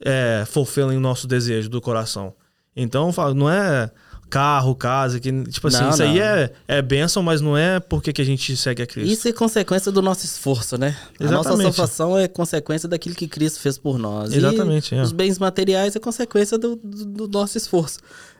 [0.00, 2.34] é, fulfilling o nosso desejo do coração.
[2.74, 3.90] Então, não é
[4.32, 6.10] carro, casa, que, tipo assim, não, isso não.
[6.10, 9.12] aí é, é bênção, mas não é porque que a gente segue a Cristo.
[9.12, 10.96] Isso é consequência do nosso esforço, né?
[11.20, 11.26] Exatamente.
[11.26, 14.32] A nossa salvação é consequência daquilo que Cristo fez por nós.
[14.32, 14.94] Exatamente.
[14.94, 15.02] É.
[15.02, 17.98] os bens materiais é consequência do, do, do nosso esforço.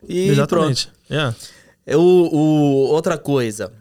[0.09, 0.89] E Exatamente.
[1.07, 1.35] Pronto.
[1.85, 1.95] É.
[1.95, 3.71] O, o, outra coisa,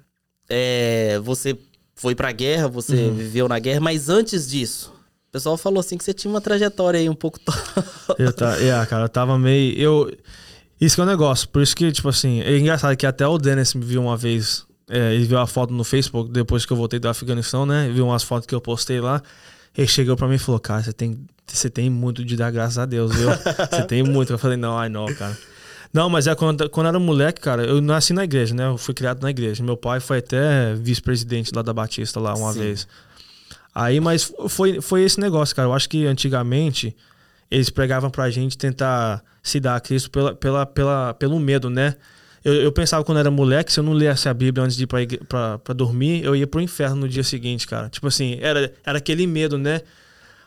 [0.50, 1.56] é, você
[1.94, 3.14] foi pra guerra, você uhum.
[3.14, 4.92] viveu na guerra, mas antes disso,
[5.30, 7.40] o pessoal falou assim que você tinha uma trajetória aí um pouco.
[8.18, 9.78] eu tá, é, cara, eu tava meio.
[9.78, 10.12] Eu,
[10.84, 11.48] isso que é o um negócio.
[11.48, 14.66] Por isso que, tipo assim, é engraçado que até o Dennis me viu uma vez.
[14.90, 17.88] É, ele viu a foto no Facebook depois que eu voltei do Afeganistão, né?
[17.92, 19.22] Viu umas fotos que eu postei lá.
[19.76, 22.78] Ele chegou pra mim e falou: Cara, você tem, você tem muito de dar graças
[22.78, 23.28] a Deus, viu?
[23.70, 24.32] Você tem muito.
[24.32, 25.38] Eu falei: Não, ai não, cara.
[25.92, 28.66] Não, mas é quando, quando eu era moleque, cara, eu nasci na igreja, né?
[28.66, 29.62] Eu fui criado na igreja.
[29.62, 32.60] Meu pai foi até vice-presidente lá da Batista, lá uma Sim.
[32.60, 32.88] vez.
[33.74, 35.68] Aí, mas foi, foi esse negócio, cara.
[35.68, 36.96] Eu acho que antigamente
[37.52, 41.94] eles pregavam pra gente tentar se dar a Cristo pela, pela, pela, pelo medo, né?
[42.42, 44.86] Eu, eu pensava quando era moleque, se eu não lesse a Bíblia antes de ir
[44.86, 47.90] pra, pra, pra dormir, eu ia pro inferno no dia seguinte, cara.
[47.90, 49.82] Tipo assim, era, era aquele medo, né?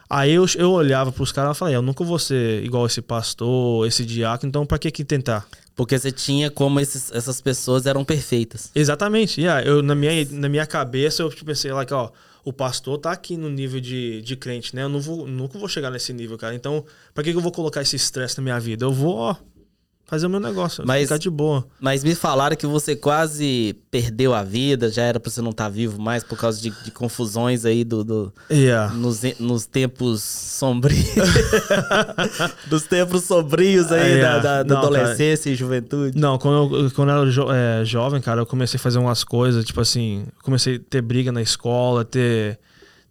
[0.10, 3.88] Aí eu, eu olhava pros caras e falei, eu nunca vou ser igual esse pastor,
[3.88, 5.48] esse diácono, então pra que que tentar?
[5.76, 8.72] Porque você tinha como esses, essas pessoas eram perfeitas.
[8.74, 9.42] Exatamente.
[9.42, 12.10] Yeah, eu, na, minha, na minha cabeça, eu pensei, like, ó,
[12.46, 14.84] o pastor tá aqui no nível de, de crente, né?
[14.84, 16.54] Eu não vou, nunca vou chegar nesse nível, cara.
[16.54, 18.86] Então, pra que, que eu vou colocar esse estresse na minha vida?
[18.86, 19.36] Eu vou, ó,
[20.06, 21.66] fazer o meu negócio, mas, ficar de boa.
[21.80, 25.66] Mas me falaram que você quase perdeu a vida, já era pra você não estar
[25.66, 28.94] tá vivo mais por causa de, de confusões aí do, do yeah.
[28.94, 31.06] nos, nos tempos sombrios.
[32.70, 34.40] Dos tempos sombrios aí yeah.
[34.40, 35.54] da, da, da não, adolescência cara.
[35.54, 36.18] e juventude.
[36.20, 39.24] Não, quando eu, quando eu era jo, é, jovem, cara, eu comecei a fazer umas
[39.24, 42.60] coisas, tipo assim, comecei a ter briga na escola, ter.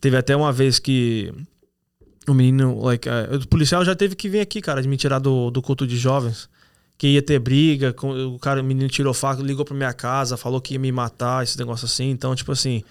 [0.00, 1.32] Teve até uma vez que
[2.28, 5.18] o menino, like, uh, o policial já teve que vir aqui, cara, de me tirar
[5.18, 6.48] do, do culto de jovens
[6.96, 10.60] que ia ter briga, o cara, o menino tirou faca, ligou pra minha casa, falou
[10.60, 12.10] que ia me matar, esse negócio assim.
[12.10, 12.82] Então, tipo assim,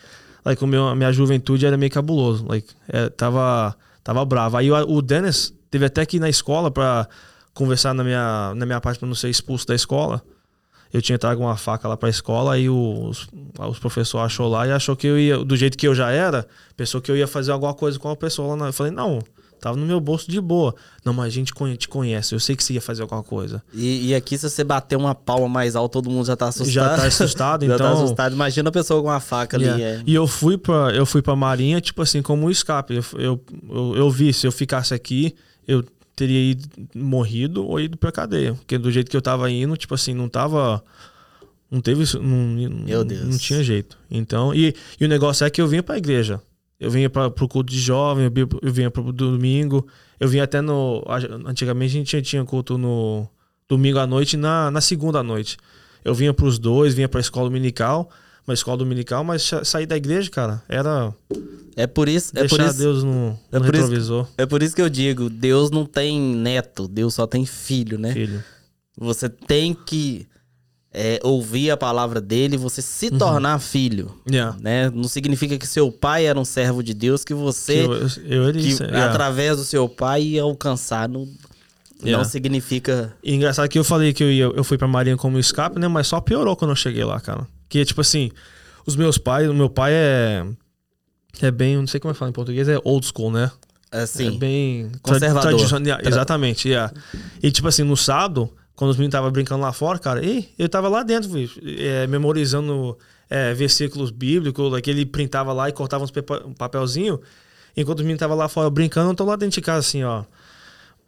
[0.44, 2.46] like, o meu, a minha juventude era meio cabuloso.
[2.48, 4.58] Like, é, tava, tava bravo.
[4.58, 7.08] Aí o, o Dennis teve até que ir na escola pra
[7.54, 10.22] conversar na minha, na minha parte pra não ser expulso da escola.
[10.92, 14.72] Eu tinha trago uma faca lá pra escola, aí os, os professores achou lá e
[14.72, 17.52] achou que eu ia, do jeito que eu já era, pensou que eu ia fazer
[17.52, 18.68] alguma coisa com a pessoa lá.
[18.68, 19.20] Eu falei, não,
[19.64, 20.76] Tava no meu bolso de boa.
[21.06, 23.64] Não, mas a gente te conhece, eu sei que você ia fazer alguma coisa.
[23.74, 26.74] E, e aqui, se você bater uma palma mais alta, todo mundo já tá assustado.
[26.74, 27.78] Já tá assustado, então.
[27.80, 28.34] já tá então assustado.
[28.34, 29.74] Imagina a pessoa com uma faca yeah.
[29.74, 29.84] ali.
[29.84, 30.04] É.
[30.06, 32.96] E eu fui pra, eu fui pra Marinha, tipo assim, como um escape.
[32.96, 35.34] Eu, eu, eu, eu vi, se eu ficasse aqui,
[35.66, 35.82] eu
[36.14, 38.56] teria ido, morrido ou ido pra cadeia.
[38.56, 40.84] Porque do jeito que eu tava indo, tipo assim, não tava.
[41.72, 42.04] Não teve.
[42.18, 43.24] Não, Meu Deus.
[43.24, 43.98] Não tinha jeito.
[44.12, 46.42] Então, e, e o negócio é que eu vinha pra igreja.
[46.80, 48.32] Eu vinha para o culto de jovem,
[48.62, 49.88] eu vinha para o domingo.
[50.20, 51.04] Eu vinha até no.
[51.46, 53.28] Antigamente a gente tinha, culto no
[53.68, 55.58] domingo à noite e na, na segunda à noite.
[56.04, 58.10] Eu vinha para os dois, vinha para a escola dominical,
[58.46, 61.14] uma escola dominical, mas sair da igreja, cara, era.
[61.76, 62.32] É por isso.
[62.36, 64.24] É por isso, Deus no, é no retrovisor.
[64.24, 67.98] Isso, é por isso que eu digo: Deus não tem neto, Deus só tem filho,
[67.98, 68.12] né?
[68.14, 68.44] Filho.
[68.98, 70.28] Você tem que
[70.94, 73.18] é, ouvir a palavra dele, você se uhum.
[73.18, 74.12] tornar filho.
[74.30, 74.56] Yeah.
[74.62, 74.92] Né?
[74.92, 78.54] Não significa que seu pai era um servo de Deus, que você, que eu, eu
[78.54, 79.10] que, yeah.
[79.10, 81.10] através do seu pai, ia alcançar.
[81.10, 81.28] No,
[82.04, 82.18] yeah.
[82.18, 83.12] Não significa.
[83.24, 85.88] E engraçado que eu falei que eu, ia, eu fui pra Marinha como escape, né?
[85.88, 87.48] Mas só piorou quando eu cheguei lá, cara.
[87.68, 88.30] Que, tipo assim,
[88.86, 90.46] os meus pais, o meu pai é.
[91.42, 93.50] É bem, não sei como é falar em português, é old school, né?
[93.92, 94.28] Assim.
[94.36, 94.92] É bem.
[95.02, 95.42] Conservador.
[95.42, 96.00] Tradicional.
[96.04, 96.94] Exatamente, yeah.
[97.42, 100.68] E, tipo assim, no sábado quando os meninos estavam brincando lá fora, cara, e eu
[100.68, 101.30] tava lá dentro,
[101.80, 102.98] é, memorizando
[103.30, 106.12] é, versículos bíblicos, que ele printava lá e cortava uns
[106.46, 107.20] um papelzinho.
[107.76, 110.24] Enquanto os meninos estavam lá fora brincando, eu tô lá dentro de casa assim, ó.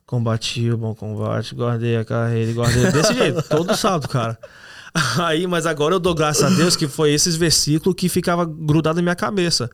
[0.06, 2.92] Combati o bom combate, guardei a carreira, guardei.
[2.92, 4.38] Desse jeito, todo sábado, cara.
[5.20, 8.98] Aí, mas agora eu dou graças a Deus que foi esses versículos que ficava grudado
[8.98, 9.70] na minha cabeça.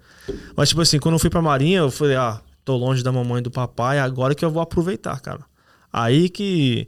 [0.56, 3.39] Mas, tipo assim, quando eu fui pra Marinha, eu falei, ah, tô longe da mamãe
[3.39, 5.41] e do papai, agora que eu vou aproveitar, cara.
[5.91, 6.88] Aí que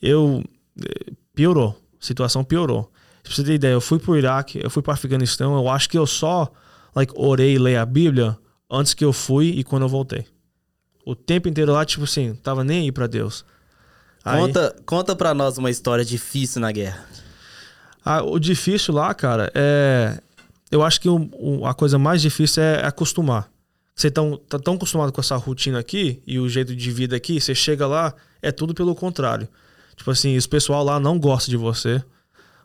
[0.00, 0.44] eu
[0.82, 2.90] eh, piorou, a situação piorou.
[3.22, 5.98] Pra você ter ideia, eu fui pro Iraque, eu fui pro Afeganistão, eu acho que
[5.98, 6.50] eu só
[6.94, 8.38] like, orei e leio a Bíblia
[8.70, 10.26] antes que eu fui e quando eu voltei.
[11.04, 13.44] O tempo inteiro lá, tipo assim, tava nem aí pra Deus.
[14.24, 17.06] Aí, conta, conta pra nós uma história difícil na guerra.
[18.04, 20.18] Ah, o difícil lá, cara, é.
[20.70, 23.48] Eu acho que o, o, a coisa mais difícil é acostumar.
[23.94, 27.40] Você tá, tá tão acostumado com essa rotina aqui e o jeito de vida aqui,
[27.40, 29.48] você chega lá, é tudo pelo contrário.
[29.96, 32.02] Tipo assim, os pessoal lá não gosta de você.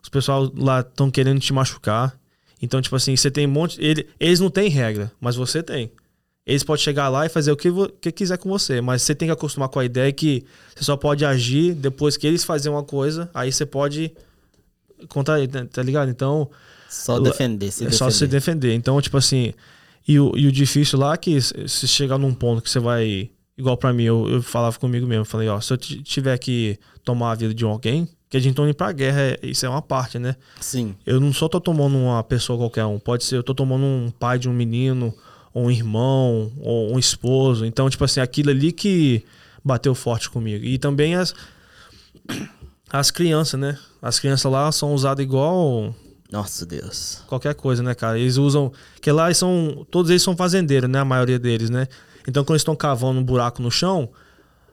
[0.03, 2.15] Os pessoal lá estão querendo te machucar.
[2.61, 3.81] Então, tipo assim, você tem um monte.
[3.83, 5.91] Ele, eles não têm regra, mas você tem.
[6.45, 7.69] Eles podem chegar lá e fazer o que,
[8.01, 10.43] que quiser com você, mas você tem que acostumar com a ideia que
[10.75, 14.11] você só pode agir depois que eles fazem uma coisa, aí você pode
[15.07, 15.37] contar,
[15.71, 16.09] tá ligado?
[16.09, 16.49] Então.
[16.89, 17.97] Só defender, se É defender.
[17.97, 18.73] só se defender.
[18.73, 19.53] Então, tipo assim.
[20.07, 23.29] E o, e o difícil lá é que se chegar num ponto que você vai
[23.61, 27.31] igual para mim, eu, eu, falava comigo mesmo, falei, ó, se eu tiver que tomar
[27.31, 29.81] a vida de alguém, que a gente tá indo pra guerra, é, isso é uma
[29.81, 30.35] parte, né?
[30.59, 30.95] Sim.
[31.05, 34.11] Eu não só tô tomando uma pessoa qualquer um, pode ser, eu tô tomando um
[34.19, 35.13] pai de um menino,
[35.53, 37.65] ou um irmão, ou um esposo.
[37.65, 39.23] Então, tipo assim, aquilo ali que
[39.63, 40.63] bateu forte comigo.
[40.65, 41.33] E também as
[42.89, 43.77] as crianças, né?
[44.01, 45.93] As crianças lá são usadas igual
[46.31, 47.21] nossa Deus.
[47.27, 48.17] Qualquer coisa, né, cara?
[48.17, 48.71] Eles usam.
[49.01, 49.85] Que lá eles são.
[49.91, 50.99] Todos eles são fazendeiros, né?
[50.99, 51.87] A maioria deles, né?
[52.27, 54.09] Então, quando eles estão cavando um buraco no chão,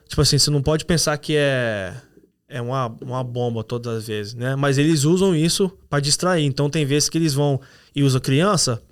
[0.07, 1.95] tipo assim, você não pode pensar que é
[2.49, 4.57] é uma, uma bomba todas as vezes, né?
[4.57, 6.47] Mas eles usam isso para distrair.
[6.47, 7.61] Então, tem vezes que eles vão
[7.95, 8.83] e usam criança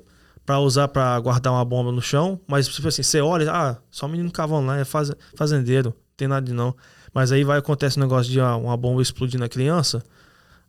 [0.47, 4.07] para usar para guardar uma bomba no chão, mas tipo assim, você olha, ah, só
[4.07, 6.75] um menino cavando lá, é faz, fazendeiro, não tem nada de não.
[7.13, 10.05] Mas aí vai acontecer um negócio de ah, uma bomba explodir na criança,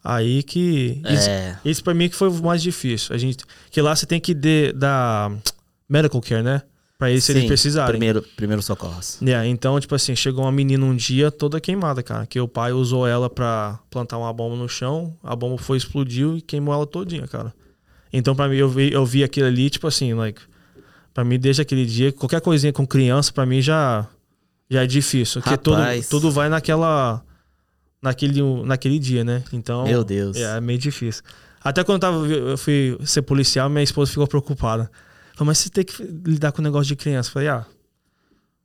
[0.04, 1.14] aí que é.
[1.14, 1.30] isso,
[1.64, 3.14] isso para mim que foi o mais difícil.
[3.14, 4.34] A gente que lá você tem que
[4.74, 5.32] dar
[5.88, 6.64] medical care, né?
[6.98, 7.92] Pra eles, se eles precisarem.
[7.92, 9.20] Primeiro, primeiro socorros.
[9.22, 12.26] Yeah, então, tipo assim, chegou uma menina um dia toda queimada, cara.
[12.26, 16.38] Que o pai usou ela pra plantar uma bomba no chão, a bomba foi, explodiu
[16.38, 17.54] e queimou ela todinha, cara.
[18.12, 20.42] Então, pra mim, eu vi, eu vi aquilo ali, tipo assim, like.
[21.14, 24.08] Pra mim, desde aquele dia, qualquer coisinha com criança, pra mim já,
[24.68, 25.42] já é difícil.
[25.42, 25.78] Porque tudo,
[26.10, 27.24] tudo vai naquela.
[28.02, 29.44] Naquele, naquele dia, né?
[29.54, 29.84] Então.
[29.84, 30.36] Meu Deus.
[30.36, 31.24] É, é meio difícil.
[31.64, 34.90] Até quando eu, tava, eu fui ser policial, minha esposa ficou preocupada.
[35.38, 37.30] Falei, mas você tem que lidar com o negócio de criança.
[37.30, 37.64] Eu falei, ah,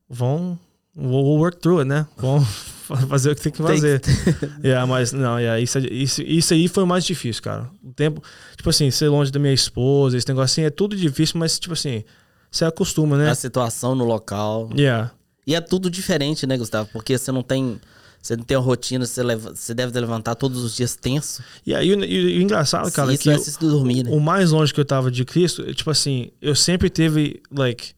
[0.09, 0.59] vão.
[0.97, 2.07] We'll work through it, né?
[2.17, 2.49] Vamos
[3.09, 4.01] fazer o que tem que fazer.
[4.65, 7.69] Yeah, mas não, yeah, isso, isso, isso aí foi o mais difícil, cara.
[7.85, 8.23] O tempo,
[8.57, 11.75] tipo assim, ser longe da minha esposa, esse negócio assim, é tudo difícil, mas tipo
[11.75, 12.05] assim,
[12.51, 13.31] você acostuma, né?
[13.31, 14.71] A situação no local.
[14.75, 15.13] Yeah.
[15.47, 16.89] E é tudo diferente, né, Gustavo?
[16.91, 17.79] Porque você não tem
[18.23, 21.43] você não tem uma rotina, você, leva, você deve levantar todos os dias tenso.
[21.67, 24.11] E aí, o, e, o engraçado, cara, Isso é que dormir, né?
[24.13, 27.95] o mais longe que eu tava de Cristo, tipo assim, eu sempre teve, like,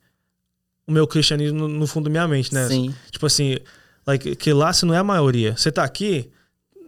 [0.87, 2.67] o meu cristianismo no, no fundo da minha mente, né?
[2.69, 2.95] Sim.
[3.11, 3.59] Tipo assim,
[4.07, 5.55] like, que lá você não é a maioria.
[5.57, 6.31] Você tá aqui,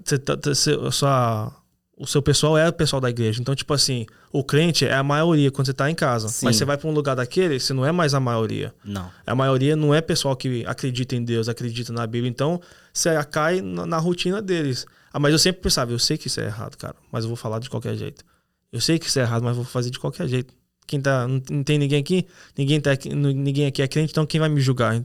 [0.02, 1.52] você tá, você, sua,
[1.96, 3.40] o seu pessoal é o pessoal da igreja.
[3.40, 6.28] Então, tipo assim, o crente é a maioria quando você tá em casa.
[6.28, 6.44] Sim.
[6.44, 8.74] Mas você vai para um lugar daquele, você não é mais a maioria.
[8.84, 9.10] Não.
[9.26, 12.28] A maioria não é pessoal que acredita em Deus, acredita na Bíblia.
[12.28, 12.60] Então,
[12.98, 14.86] você cai na, na rotina deles.
[15.12, 17.36] Ah, mas eu sempre pensava, eu sei que isso é errado, cara, mas eu vou
[17.36, 18.24] falar de qualquer jeito.
[18.72, 20.52] Eu sei que isso é errado, mas vou fazer de qualquer jeito.
[20.86, 24.38] Quem tá, não, tem ninguém aqui, ninguém tá aqui, ninguém aqui é crente, então quem
[24.38, 25.00] vai me julgar?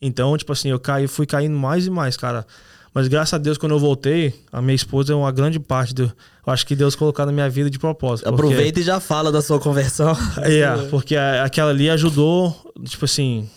[0.00, 2.46] Então, tipo assim, eu caí, fui caindo mais e mais, cara.
[2.92, 6.04] Mas graças a Deus, quando eu voltei, a minha esposa é uma grande parte do.
[6.04, 8.24] Eu acho que Deus colocou na minha vida de propósito.
[8.30, 8.42] Porque...
[8.42, 10.16] Aproveita e já fala da sua conversão.
[10.42, 13.48] É, porque aquela ali ajudou, tipo assim,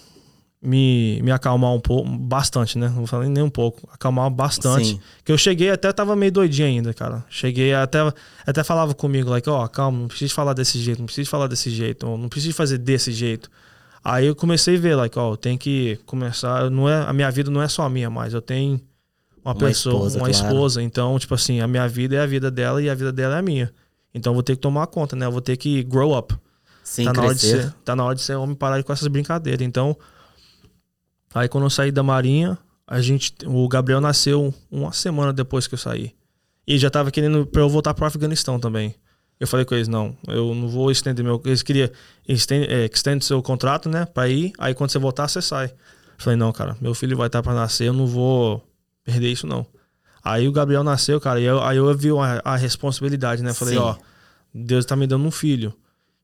[0.62, 2.88] me, me acalmar um pouco, bastante, né?
[2.88, 4.88] Não vou falar nem um pouco, acalmar bastante.
[4.88, 5.00] Sim.
[5.24, 7.24] Que eu cheguei até tava meio doidinho ainda, cara.
[7.30, 8.00] Cheguei até
[8.46, 11.48] até falava comigo, like, ó, oh, calma, não precisa falar desse jeito, não precisa falar
[11.48, 13.50] desse jeito, não precisa fazer desse jeito.
[14.04, 17.30] Aí eu comecei a ver, like, ó, oh, tem que começar, não é, a minha
[17.32, 18.82] vida não é só a minha mais, eu tenho
[19.44, 20.46] uma, uma pessoa, esposa, uma claro.
[20.46, 20.84] esposa.
[20.84, 23.40] Então, tipo assim, a minha vida é a vida dela e a vida dela é
[23.40, 23.72] a minha.
[24.14, 25.26] Então, eu vou ter que tomar conta, né?
[25.26, 26.36] Eu vou ter que grow up.
[26.84, 29.08] Sim, tá, na hora de ser, tá na hora de ser homem parar com essas
[29.08, 29.62] brincadeiras.
[29.62, 29.96] Então,
[31.34, 35.76] aí quando eu saí da Marinha, a gente, o Gabriel nasceu uma semana depois que
[35.76, 36.14] eu saí.
[36.66, 38.96] E já tava querendo pra eu voltar pro Afeganistão também.
[39.40, 41.42] Eu falei com eles, não, eu não vou estender meu.
[41.46, 41.90] Eles queriam
[42.28, 44.06] extend, é, extend seu contrato, né?
[44.06, 44.52] Pra ir.
[44.58, 45.68] Aí quando você voltar, você sai.
[45.68, 45.72] Eu
[46.18, 48.62] falei, não, cara, meu filho vai estar tá pra nascer, eu não vou
[49.04, 49.66] perder isso não.
[50.22, 53.54] Aí o Gabriel nasceu, cara, e eu, aí eu vi a, a responsabilidade, né?
[53.54, 53.82] Falei, Sim.
[53.82, 53.96] ó,
[54.54, 55.74] Deus tá me dando um filho.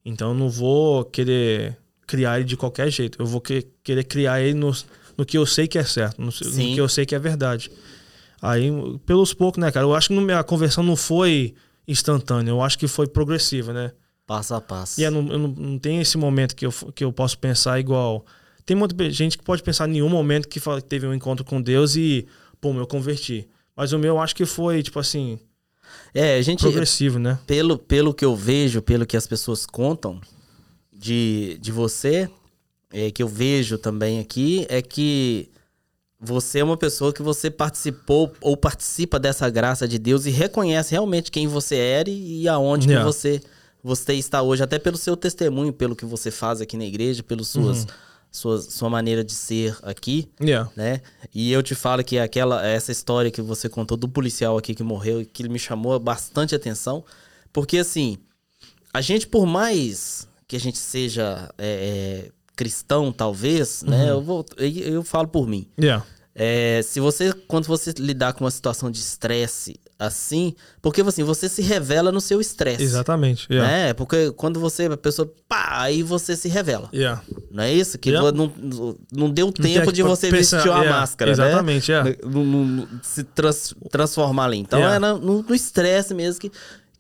[0.04, 3.22] Então eu não vou querer criar ele de qualquer jeito.
[3.22, 4.72] Eu vou que, querer criar ele no,
[5.18, 7.72] no que eu sei que é certo, no, no, que eu sei que é verdade.
[8.42, 8.70] Aí,
[9.06, 9.86] pelos poucos, né, cara?
[9.86, 11.54] Eu acho que a conversão não foi
[11.88, 13.92] instantânea, eu acho que foi progressiva, né?
[14.28, 15.00] Passo a passo.
[15.00, 17.80] E eu não, eu não, não tem esse momento que eu, que eu posso pensar
[17.80, 18.26] igual.
[18.66, 21.96] Tem muita gente que pode pensar em nenhum momento que teve um encontro com Deus
[21.96, 22.26] e
[22.60, 23.48] pô, eu converti.
[23.76, 25.38] Mas o meu acho que foi, tipo assim.
[26.14, 26.62] É, a gente.
[26.62, 27.38] Progressivo, né?
[27.46, 30.20] Pelo, pelo que eu vejo, pelo que as pessoas contam
[31.06, 32.28] de, de você,
[32.92, 35.52] é, que eu vejo também aqui, é que
[36.20, 40.94] você é uma pessoa que você participou ou participa dessa graça de Deus e reconhece
[40.94, 43.06] realmente quem você era e aonde yeah.
[43.06, 43.40] você,
[43.84, 47.50] você está hoje, até pelo seu testemunho, pelo que você faz aqui na igreja, pelas
[47.50, 47.84] suas.
[47.84, 47.88] Uhum
[48.32, 50.70] sua, sua maneira de ser aqui, yeah.
[50.76, 51.00] né?
[51.34, 54.84] E eu te falo que aquela essa história que você contou do policial aqui que
[54.84, 57.06] morreu, que me chamou bastante atenção,
[57.54, 58.18] porque assim,
[58.94, 63.98] a gente por mais que a gente seja é, é, cristão, talvez, né?
[63.98, 64.04] uhum.
[64.04, 64.12] né?
[64.12, 65.68] Eu vou, eu, eu, falo por mim.
[65.80, 66.06] Yeah.
[66.38, 71.48] É, se você, quando você lidar com uma situação de estresse assim, porque assim, você
[71.48, 72.84] se revela no seu estresse.
[72.84, 73.48] Exatamente.
[73.50, 73.72] Yeah.
[73.72, 73.94] Né?
[73.94, 76.90] Porque quando você, a pessoa, pá, aí você se revela.
[76.94, 77.22] Yeah.
[77.50, 77.98] Não é isso?
[77.98, 78.32] Que yeah.
[78.32, 78.52] não,
[79.14, 81.00] não deu tempo de você pensar, vestir uma yeah.
[81.00, 82.16] máscara, Exatamente, né?
[82.24, 84.58] No, no, se trans, transformar ali.
[84.58, 86.52] Então é no estresse mesmo que,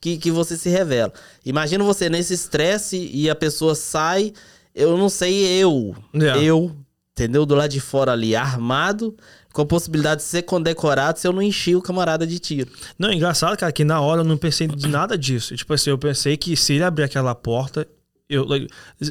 [0.05, 1.11] que, que você se revela.
[1.43, 4.33] Imagina você nesse estresse e a pessoa sai,
[4.75, 6.75] eu não sei, eu, eu
[7.11, 7.43] entendeu?
[7.43, 9.17] Do lado de fora ali, armado,
[9.51, 12.69] com a possibilidade de ser condecorado se eu não enchi o camarada de tiro.
[12.99, 15.55] Não, é engraçado, cara, que na hora eu não pensei de nada disso.
[15.55, 17.87] Tipo assim, eu pensei que se ele abrir aquela porta,
[18.29, 18.45] eu,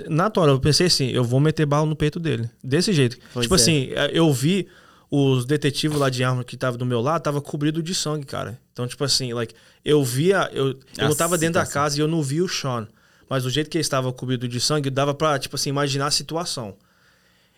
[0.08, 2.48] na hora eu pensei assim, eu vou meter bala no peito dele.
[2.62, 3.16] Desse jeito.
[3.32, 3.56] Pois tipo é.
[3.56, 4.68] assim, é, eu vi
[5.10, 8.58] os detetives lá de arma que tava do meu lado, tava cobrido de sangue, cara.
[8.72, 12.00] Então, tipo assim, like, eu via, eu, eu Nossa, não tava dentro da casa e
[12.00, 12.88] eu não vi o Sean.
[13.28, 16.10] Mas do jeito que ele estava cobrido de sangue, dava pra, tipo assim, imaginar a
[16.10, 16.76] situação.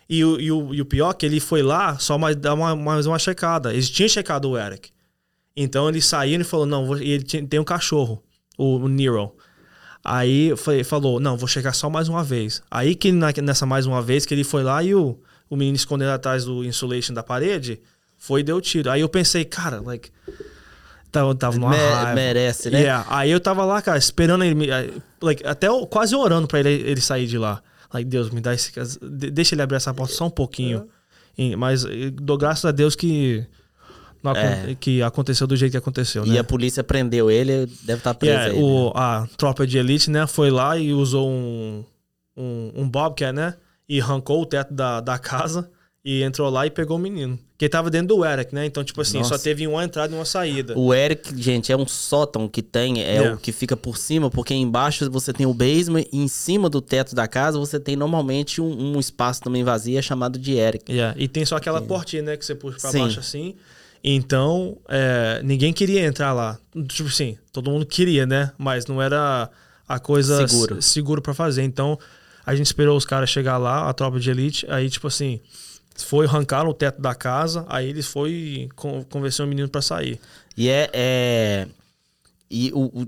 [0.09, 2.53] E o, e o, e o pior é que ele foi lá só mais dar
[2.53, 3.73] uma, mais uma checada.
[3.73, 4.91] Eles tinham checado o Eric.
[5.55, 8.23] Então ele saiu e falou: não, ele tem um cachorro,
[8.57, 9.35] o, o Nero.
[10.03, 12.61] Aí foi, falou, não, vou chegar só mais uma vez.
[12.71, 15.19] Aí que nessa mais uma vez que ele foi lá e o,
[15.49, 17.79] o menino escondendo atrás do insulation da parede,
[18.17, 18.89] foi e deu tiro.
[18.89, 20.11] Aí eu pensei, cara, like...
[21.11, 22.13] Tava, tava numa Me, raiva.
[22.13, 22.81] Merece, né?
[22.81, 23.05] Yeah.
[23.09, 24.67] Aí eu tava lá, cara, esperando ele...
[25.21, 27.61] Like, até quase orando pra ele, ele sair de lá.
[27.93, 28.71] Like, Deus, me dá esse...
[29.01, 30.87] Deixa ele abrir essa porta só um pouquinho.
[31.37, 31.55] É.
[31.55, 33.47] Mas dou graças a Deus que
[34.35, 34.75] é.
[34.79, 36.39] que aconteceu do jeito que aconteceu, e né?
[36.39, 38.91] a polícia prendeu ele, deve estar tá preso yeah, aí, o, né?
[38.95, 41.85] A tropa de elite, né, foi lá e usou um,
[42.35, 43.53] um, um Bobcat, né?
[43.87, 45.69] E arrancou o teto da, da casa
[46.03, 47.37] e entrou lá e pegou o menino.
[47.57, 48.65] Que tava dentro do Eric, né?
[48.65, 49.37] Então, tipo assim, Nossa.
[49.37, 50.77] só teve uma entrada e uma saída.
[50.77, 53.35] O Eric, gente, é um sótão que tem, é yeah.
[53.35, 56.79] o que fica por cima, porque embaixo você tem o basement e em cima do
[56.79, 60.89] teto da casa você tem normalmente um, um espaço também vazio chamado de Eric.
[60.89, 61.13] Yeah.
[61.19, 62.99] E tem só aquela portinha, né, que você puxa pra Sim.
[62.99, 63.55] baixo assim.
[64.01, 66.57] Então, é, ninguém queria entrar lá.
[66.87, 68.51] Tipo assim, todo mundo queria, né?
[68.57, 69.49] Mas não era
[69.85, 71.63] a coisa seguro, seguro para fazer.
[71.63, 71.99] Então,
[72.47, 74.65] a gente esperou os caras chegar lá, a tropa de elite.
[74.69, 75.41] Aí, tipo assim,
[75.97, 77.65] foi arrancar o teto da casa.
[77.67, 78.69] Aí eles foi
[79.09, 80.17] convencer o menino para sair.
[80.55, 80.89] E é.
[80.93, 81.67] é...
[82.49, 83.01] E o,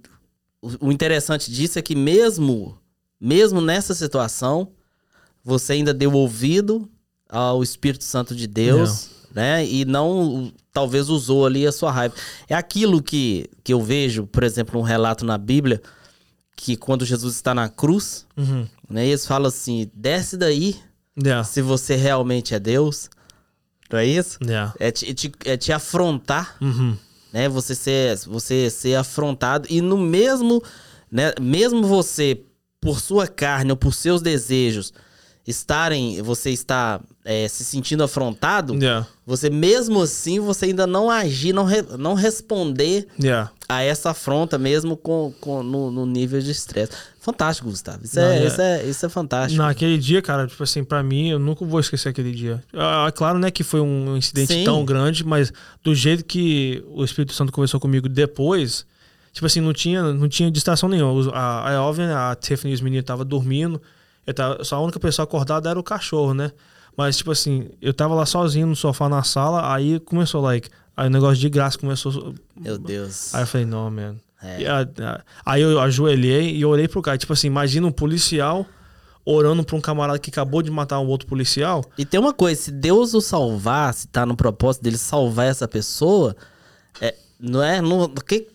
[0.61, 2.77] o, o interessante disso é que, mesmo,
[3.17, 4.73] mesmo nessa situação,
[5.41, 6.89] você ainda deu ouvido
[7.29, 9.41] ao Espírito Santo de Deus, não.
[9.41, 9.65] né?
[9.65, 12.13] E não talvez usou ali a sua raiva.
[12.49, 15.81] É aquilo que, que eu vejo, por exemplo, um relato na Bíblia,
[16.59, 18.67] que quando Jesus está na cruz, uhum.
[18.89, 20.75] né, eles falam assim: desce daí,
[21.17, 21.43] yeah.
[21.43, 23.09] se você realmente é Deus.
[23.91, 24.37] Não é isso?
[24.43, 24.73] Yeah.
[24.77, 26.95] É, te, é te, é te afrontar, uhum.
[27.33, 27.49] né?
[27.49, 29.67] Você ser, você ser afrontado.
[29.69, 30.61] E no mesmo,
[31.09, 31.33] né?
[31.41, 32.43] Mesmo você,
[32.79, 34.93] por sua carne ou por seus desejos,
[35.49, 39.07] estarem, você está é, se sentindo afrontado, yeah.
[39.25, 43.51] você mesmo assim, você ainda não agir, não, re, não responder yeah.
[43.67, 46.91] a essa afronta mesmo com, com no, no nível de estresse.
[47.19, 48.03] Fantástico, Gustavo.
[48.03, 49.61] Isso, não, é, é, isso, é, isso é fantástico.
[49.61, 52.63] Naquele dia, cara, tipo assim, para mim, eu nunca vou esquecer aquele dia.
[53.07, 54.63] É claro, né, que foi um incidente Sim.
[54.63, 55.51] tão grande, mas
[55.83, 58.85] do jeito que o Espírito Santo conversou comigo depois,
[59.33, 61.31] tipo assim, não tinha, não tinha distração nenhuma.
[61.33, 63.81] A, a, a a Tiffany e os meninos estavam dormindo,
[64.29, 66.51] eu tava, só a única pessoa acordada era o cachorro, né?
[66.95, 71.07] Mas, tipo assim, eu tava lá sozinho no sofá na sala, aí começou, like, aí
[71.07, 72.35] o negócio de graça começou.
[72.55, 73.33] Meu Deus.
[73.33, 74.15] Aí eu falei, não, man.
[74.41, 74.59] É.
[75.43, 77.17] Aí eu ajoelhei e orei pro cara.
[77.17, 78.65] Tipo assim, imagina um policial
[79.25, 81.83] orando pra um camarada que acabou de matar um outro policial.
[81.97, 85.67] E tem uma coisa, se Deus o salvar, se tá no propósito dele salvar essa
[85.67, 86.35] pessoa,
[87.01, 87.81] é, não é?
[87.81, 88.47] Não, que,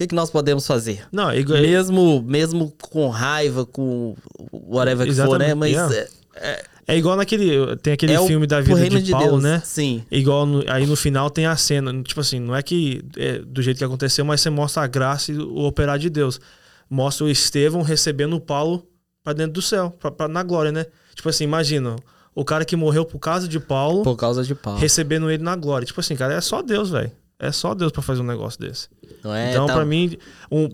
[0.00, 1.02] que, que, nós podemos fazer?
[1.12, 1.28] Não,
[1.60, 4.16] mesmo, mesmo com raiva, com
[4.50, 5.54] whatever que for, né?
[5.54, 5.94] Mas yeah.
[5.94, 7.76] é, é, é, igual naquele.
[7.76, 9.42] Tem aquele é filme da vida de, de Paulo, Deus.
[9.42, 9.62] né?
[9.62, 10.02] Sim.
[10.10, 11.92] Igual no, aí no final tem a cena.
[12.02, 15.32] Tipo assim, não é que é do jeito que aconteceu, mas você mostra a graça
[15.32, 16.40] e o operar de Deus.
[16.88, 18.86] Mostra o Estevão recebendo o Paulo
[19.22, 20.86] para dentro do céu, pra, pra, na glória, né?
[21.14, 21.96] Tipo assim, imagina.
[22.34, 24.02] O cara que morreu por causa de Paulo.
[24.02, 24.80] Por causa de Paulo.
[24.80, 25.84] Recebendo ele na glória.
[25.84, 27.12] Tipo assim, cara, é só Deus, velho.
[27.40, 28.88] É só Deus para fazer um negócio desse.
[29.24, 29.72] Não é, então, tá...
[29.72, 30.16] para mim,
[30.50, 30.68] um,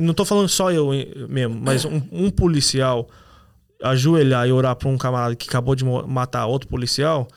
[0.00, 0.90] não tô falando só eu
[1.28, 3.08] mesmo, mas um, um, policial
[3.80, 7.28] ajoelhar e orar pra um camarada que acabou de matar outro policial,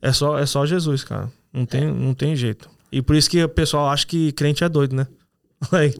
[0.00, 1.30] é só, é só Jesus, cara.
[1.52, 1.86] Não tem, é.
[1.90, 2.70] não tem jeito.
[2.92, 5.06] E por isso que o pessoal acha que crente é doido, né?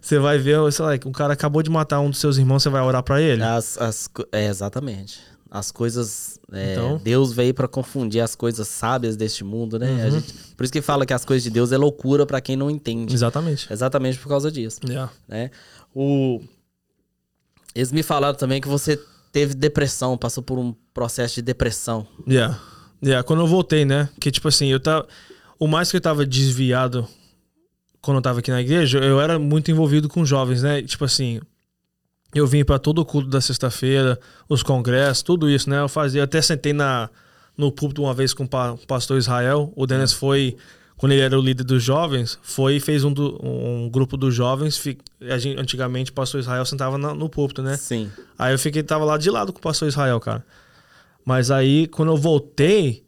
[0.00, 2.70] você vai ver, sei lá, um cara acabou de matar um dos seus irmãos, você
[2.70, 3.42] vai orar para ele?
[3.42, 6.38] As, as, é, exatamente as coisas.
[6.52, 7.00] É, então...
[7.02, 9.90] Deus veio para confundir as coisas sábias deste mundo, né?
[10.04, 10.10] Uhum.
[10.12, 12.70] Gente, por isso que fala que as coisas de Deus é loucura para quem não
[12.70, 13.14] entende.
[13.14, 13.72] Exatamente.
[13.72, 14.80] Exatamente por causa disso.
[14.84, 15.12] Yeah.
[15.28, 15.50] Né?
[15.94, 16.40] O...
[17.74, 19.00] Eles me falaram também que você
[19.32, 22.06] teve depressão, passou por um processo de depressão.
[22.28, 22.58] Yeah.
[23.02, 23.22] Yeah.
[23.22, 24.08] Quando eu voltei, né?
[24.20, 25.06] Que tipo assim, eu tava.
[25.58, 27.08] O mais que eu tava desviado
[28.06, 30.80] quando eu tava aqui na igreja, eu era muito envolvido com jovens, né?
[30.80, 31.40] Tipo assim,
[32.38, 34.18] eu vim para todo o culto da sexta-feira,
[34.48, 35.80] os congressos, tudo isso, né?
[35.80, 37.08] Eu fazia, até sentei na,
[37.56, 39.72] no púlpito uma vez com o pastor Israel.
[39.76, 40.56] O Dennis foi,
[40.96, 44.34] quando ele era o líder dos jovens, foi e fez um, do, um grupo dos
[44.34, 44.82] jovens.
[45.38, 47.76] Gente, antigamente o pastor Israel sentava na, no púlpito, né?
[47.76, 48.10] Sim.
[48.38, 50.44] Aí eu fiquei, tava lá de lado com o pastor Israel, cara.
[51.24, 53.04] Mas aí, quando eu voltei,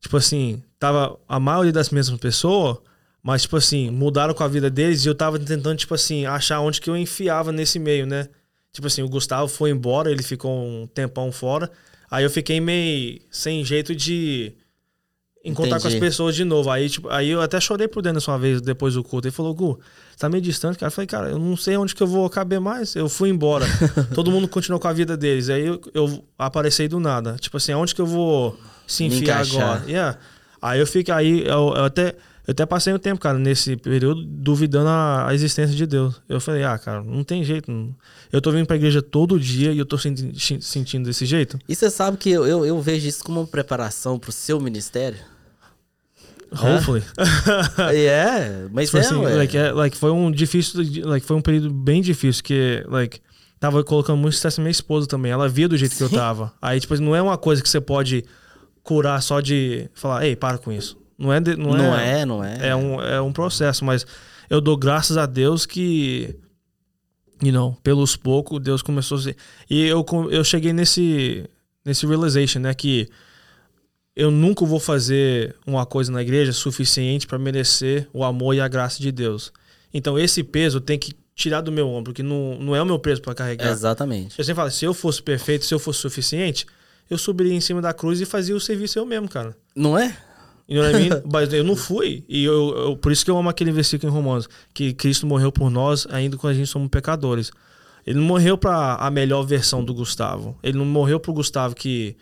[0.00, 2.76] tipo assim, tava a maioria das mesmas pessoas,
[3.22, 6.60] mas, tipo assim, mudaram com a vida deles e eu tava tentando, tipo assim, achar
[6.60, 8.28] onde que eu enfiava nesse meio, né?
[8.72, 11.70] Tipo assim, o Gustavo foi embora, ele ficou um tempão fora.
[12.10, 14.54] Aí eu fiquei meio sem jeito de
[15.44, 15.82] encontrar Entendi.
[15.82, 16.70] com as pessoas de novo.
[16.70, 19.26] Aí, tipo, aí eu até chorei pro Denis uma vez depois do culto.
[19.26, 19.78] Ele falou, Gu,
[20.18, 20.88] tá meio distante, cara.
[20.88, 22.94] Eu falei, cara, eu não sei onde que eu vou caber mais.
[22.94, 23.66] Eu fui embora.
[24.14, 25.48] Todo mundo continuou com a vida deles.
[25.50, 27.36] Aí eu, eu apareci do nada.
[27.40, 29.82] Tipo assim, aonde que eu vou se enfiar agora?
[29.86, 30.18] Yeah.
[30.60, 32.14] Aí eu fiquei, aí eu, eu até.
[32.52, 36.20] Eu até passei um tempo, cara, nesse período, duvidando a, a, existência de Deus.
[36.28, 37.72] Eu falei, ah, cara, não tem jeito.
[37.72, 37.94] Não.
[38.30, 41.58] Eu tô vindo pra igreja todo dia e eu tô senti sentindo desse jeito.
[41.66, 45.18] E você sabe que eu, eu, eu, vejo isso como uma preparação pro seu ministério?
[46.52, 47.02] Hopefully.
[47.90, 51.40] É, yeah, mas tipo é, assim, like, é, like, foi um difícil, like, foi um
[51.40, 53.20] período bem difícil, que, like,
[53.58, 55.32] tava colocando muito estresse na minha esposa também.
[55.32, 56.06] Ela via do jeito Sim.
[56.06, 56.52] que eu tava.
[56.60, 58.26] Aí, tipo, não é uma coisa que você pode
[58.82, 61.00] curar só de falar, ei, para com isso.
[61.22, 62.68] Não é, de, não, não é, é, não é.
[62.70, 64.04] É um, é um processo, mas
[64.50, 66.34] eu dou graças a Deus que,
[67.40, 69.36] you know, pelos poucos, Deus começou a ser.
[69.70, 71.48] E eu, eu cheguei nesse,
[71.84, 73.08] nesse realization, né, que
[74.16, 78.66] eu nunca vou fazer uma coisa na igreja suficiente para merecer o amor e a
[78.66, 79.52] graça de Deus.
[79.94, 82.98] Então esse peso tem que tirar do meu ombro, que não, não é o meu
[82.98, 83.70] peso para carregar.
[83.70, 84.36] Exatamente.
[84.36, 86.66] Eu sempre falo, se eu fosse perfeito, se eu fosse suficiente,
[87.08, 89.56] eu subiria em cima da cruz e fazia o serviço eu mesmo, cara.
[89.76, 90.16] Não é?
[90.72, 91.22] You know what I mean?
[91.30, 92.24] Mas eu não fui.
[92.26, 95.52] E eu, eu, por isso que eu amo aquele versículo em Romanos, que Cristo morreu
[95.52, 97.50] por nós ainda quando a gente somos pecadores.
[98.06, 100.58] Ele não morreu para a melhor versão do Gustavo.
[100.62, 102.16] Ele não morreu pro Gustavo que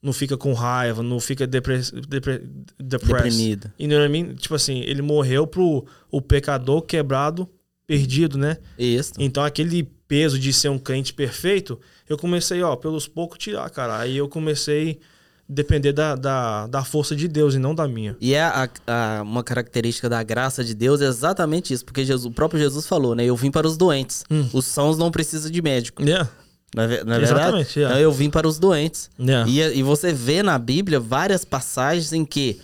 [0.00, 2.40] não fica com raiva, não fica depre, depre,
[2.78, 3.72] deprimido.
[3.78, 4.34] You know what I mean?
[4.36, 7.48] Tipo assim, ele morreu pro o pecador quebrado,
[7.84, 8.58] perdido, né?
[8.78, 9.12] Isso.
[9.18, 13.98] Então aquele peso de ser um crente perfeito, eu comecei, ó, pelos poucos tirar, cara.
[13.98, 15.00] Aí eu comecei
[15.48, 18.16] depender da, da, da, força de Deus e não da minha.
[18.20, 22.26] E é a, a, uma característica da graça de Deus é exatamente isso, porque Jesus,
[22.26, 23.24] o próprio Jesus falou, né?
[23.24, 24.24] Eu vim para os doentes.
[24.30, 24.46] Hum.
[24.52, 26.02] Os sãos não precisam de médico.
[26.02, 26.28] Yeah.
[26.74, 27.56] Não é, não é verdade?
[27.74, 27.94] Yeah.
[27.94, 29.10] Então, eu vim para os doentes.
[29.18, 29.50] Yeah.
[29.50, 32.60] E, e você vê na Bíblia várias passagens em que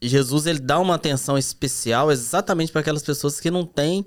[0.00, 4.04] Jesus ele dá uma atenção especial exatamente para aquelas pessoas que não têm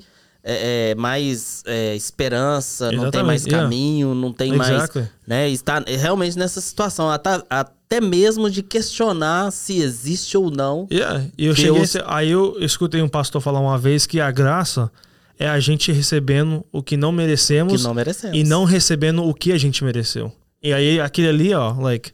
[0.47, 4.21] é, é, mais é, esperança, Exatamente, não tem mais caminho, yeah.
[4.21, 5.01] não tem exactly.
[5.01, 5.11] mais.
[5.25, 10.87] Né, está realmente nessa situação, até mesmo de questionar se existe ou não.
[10.91, 11.25] Yeah.
[11.35, 14.91] E eu cheguei, aí eu escutei um pastor falar uma vez que a graça
[15.39, 18.37] é a gente recebendo o que não merecemos, que não merecemos.
[18.37, 20.31] e não recebendo o que a gente mereceu.
[20.61, 22.11] E aí aquele ali, ó, like,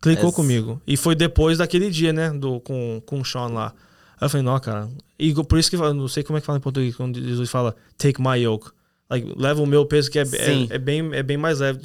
[0.00, 0.80] clicou comigo.
[0.86, 3.74] E foi depois daquele dia, né, do, com, com o Sean lá.
[4.22, 4.88] Aí eu falei, não, cara.
[5.18, 7.50] E por isso que eu não sei como é que fala em português, quando Jesus
[7.50, 8.70] fala, take my yoke.
[9.10, 11.80] Like, leva o meu peso, que é, é, é, bem, é bem mais leve.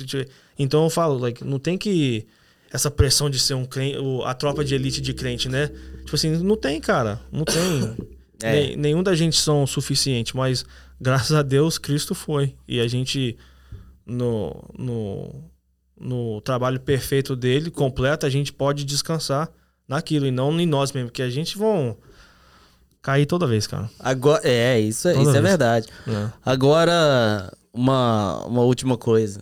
[0.58, 2.28] Então eu falo, like, não tem que.
[2.72, 5.72] Essa pressão de ser um crente, a tropa de elite de crente, né?
[6.02, 7.20] Tipo assim, não tem, cara.
[7.32, 7.58] Não tem.
[8.44, 8.76] é.
[8.76, 10.64] nenhum da gente são o suficiente, mas
[11.02, 12.54] graças a Deus Cristo foi.
[12.68, 13.36] E a gente,
[14.06, 15.44] no, no,
[16.00, 19.50] no trabalho perfeito dele, completo, a gente pode descansar
[19.88, 21.98] naquilo e não em nós mesmo, porque a gente vão
[23.08, 23.90] cair toda vez, cara.
[23.98, 25.88] Agora, é, isso, é, isso é verdade.
[26.06, 26.28] É.
[26.46, 29.40] Agora, uma, uma última coisa.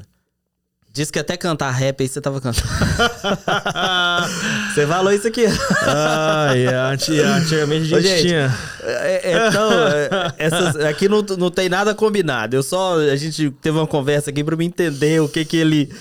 [0.93, 2.68] Diz que até cantar rap aí você tava cantando.
[4.72, 5.45] você falou isso aqui.
[5.82, 6.91] ah, yeah.
[6.91, 8.55] antigamente a gente, gente tinha.
[8.84, 12.55] É, é, então, é, essas, aqui não, não tem nada combinado.
[12.55, 12.99] Eu só.
[12.99, 15.91] A gente teve uma conversa aqui pra me entender o que que ele.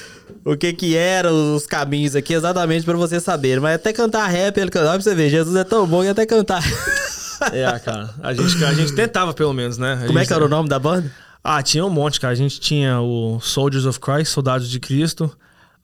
[0.45, 3.59] O que que eram os caminhos aqui exatamente pra você saber.
[3.59, 5.31] Mas até cantar rap, ele cantava pra você ver.
[5.31, 6.63] Jesus é tão bom e até cantar.
[7.53, 8.11] É, cara.
[8.23, 10.01] A gente, a gente tentava, pelo menos, né?
[10.03, 11.11] A Como é que era o nome da banda?
[11.43, 12.33] Ah, tinha um monte, cara.
[12.33, 15.31] A gente tinha o Soldiers of Christ, Soldados de Cristo.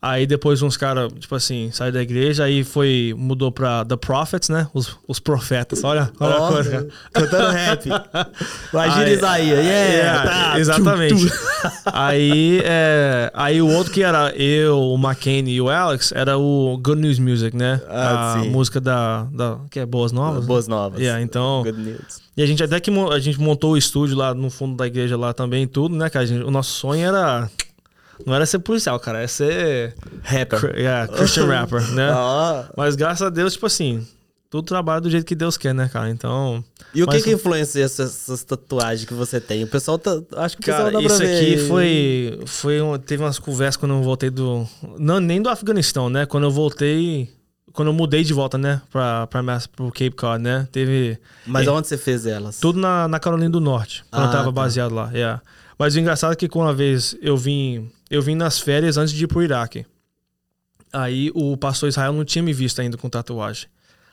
[0.03, 4.49] Aí depois uns caras, tipo assim, saíram da igreja, aí foi, mudou pra The Prophets,
[4.49, 4.67] né?
[4.73, 5.83] Os, os profetas.
[5.83, 6.87] Olha, olha a coisa.
[7.13, 7.85] Cantando rap.
[8.73, 9.59] Imagina Isaías.
[9.59, 10.59] Yeah, yeah, tá.
[10.59, 11.31] Exatamente.
[11.85, 16.79] aí, é, aí o outro que era eu, o McCain e o Alex, era o
[16.83, 17.79] Good News Music, né?
[17.87, 18.49] Ah, a sim.
[18.49, 19.59] música da, da.
[19.69, 20.43] que é Boas Novas?
[20.47, 20.99] Boas Novas.
[20.99, 21.61] Yeah, então.
[21.61, 22.21] Good News.
[22.35, 25.15] E a gente até que a gente montou o estúdio lá no fundo da igreja
[25.15, 26.25] lá também, tudo, né, cara?
[26.43, 27.47] o nosso sonho era
[28.25, 29.95] não era ser policial, cara, era ser.
[30.23, 30.75] Rapper.
[30.77, 32.09] Yeah, Christian rapper, né?
[32.13, 32.69] Ah.
[32.75, 34.05] Mas graças a Deus, tipo assim,
[34.51, 36.09] tudo trabalha do jeito que Deus quer, né, cara?
[36.09, 36.61] Então.
[36.93, 39.63] E o que que influencia essas, essas, tatuagens que você tem?
[39.63, 40.11] O pessoal tá.
[40.35, 42.39] Acho que o pessoal cara, dá isso aqui foi.
[42.45, 44.67] foi um, teve umas conversas quando eu voltei do.
[44.99, 46.25] Não, nem do Afeganistão, né?
[46.25, 47.29] Quando eu voltei.
[47.71, 48.81] Quando eu mudei de volta, né?
[48.91, 49.41] Pra, pra,
[49.73, 50.67] pro Cape Cod, né?
[50.69, 51.17] Teve.
[51.47, 52.59] Mas é, onde você fez elas?
[52.59, 54.51] Tudo na, na Carolina do Norte, quando ah, eu tava tá.
[54.51, 55.09] baseado lá.
[55.13, 55.41] Yeah.
[55.79, 59.13] Mas o engraçado é que quando uma vez eu vim eu vim nas férias antes
[59.13, 59.85] de ir pro Iraque.
[60.91, 63.69] Aí o pastor Israel não tinha me visto ainda com tatuagem.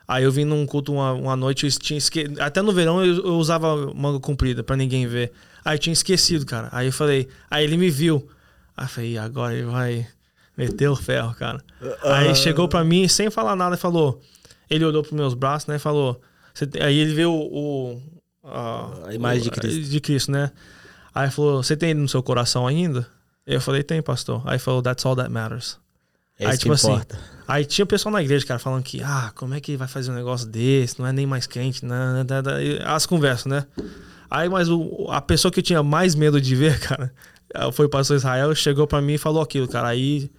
[0.06, 2.30] Aí eu vim num culto uma, uma noite, eu tinha esque...
[2.38, 5.32] até no verão eu, eu usava manga comprida para ninguém ver.
[5.64, 6.68] Aí eu tinha esquecido, cara.
[6.70, 8.26] Aí eu falei, aí ele me viu.
[8.76, 10.06] Aí eu falei, agora ele vai
[10.56, 11.58] meter o ferro, cara.
[11.82, 12.08] Uh...
[12.08, 14.20] Aí chegou para mim sem falar nada e falou,
[14.70, 16.20] ele olhou pros meus braços, né, e falou,
[16.80, 18.02] aí ele viu o, o
[18.44, 19.90] a, a imagem de Cristo.
[19.90, 20.52] de Cristo, né?
[21.12, 23.17] Aí falou, você tem ele no seu coração ainda?
[23.48, 24.42] Eu falei, tem, pastor.
[24.44, 25.78] Aí falou, that's all that matters.
[26.38, 27.00] É aí, tipo assim.
[27.48, 30.10] Aí tinha o pessoal na igreja, cara, falando que, ah, como é que vai fazer
[30.10, 31.00] um negócio desse?
[31.00, 32.58] Não é nem mais crente, nada, nada.
[32.84, 33.64] As conversas, né?
[34.30, 37.10] Aí, mas o, a pessoa que eu tinha mais medo de ver, cara,
[37.72, 39.88] foi o pastor Israel, chegou para mim e falou aquilo, cara.
[39.88, 40.30] Aí.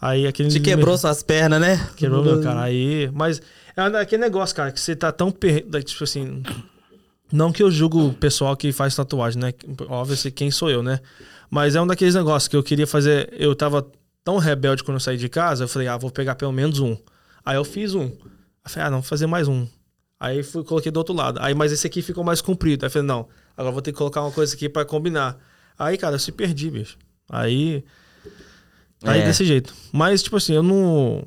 [0.00, 0.48] Aí aquele.
[0.48, 0.98] Te quebrou me...
[0.98, 1.88] suas pernas, né?
[1.96, 2.62] Quebrou meu, cara.
[2.62, 3.08] Aí.
[3.14, 3.40] Mas
[3.76, 5.30] é aquele negócio, cara, que você tá tão.
[5.30, 5.64] Per...
[5.84, 6.42] Tipo assim.
[7.32, 9.54] Não que eu julgo o pessoal que faz tatuagem, né?
[9.88, 11.00] Óbvio, quem sou eu, né?
[11.54, 13.32] Mas é um daqueles negócios que eu queria fazer.
[13.32, 13.88] Eu tava
[14.24, 16.96] tão rebelde quando eu saí de casa, eu falei, ah, vou pegar pelo menos um.
[17.44, 18.06] Aí eu fiz um.
[18.06, 18.18] Eu
[18.64, 19.64] falei, ah, não, vou fazer mais um.
[20.18, 21.38] Aí fui, coloquei do outro lado.
[21.40, 22.82] Aí, mas esse aqui ficou mais comprido.
[22.82, 25.38] Aí eu falei, não, agora vou ter que colocar uma coisa aqui para combinar.
[25.78, 26.98] Aí, cara, eu se perdi, bicho.
[27.28, 27.84] Aí.
[29.04, 29.24] Aí é.
[29.24, 29.72] desse jeito.
[29.92, 31.24] Mas, tipo assim, eu não.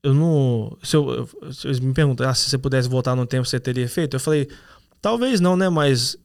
[0.00, 0.78] Eu não.
[0.80, 3.88] Se, eu, se eles me perguntam, ah, se você pudesse voltar no tempo, você teria
[3.88, 4.14] feito?
[4.14, 4.48] Eu falei,
[5.00, 5.68] talvez não, né?
[5.68, 6.16] Mas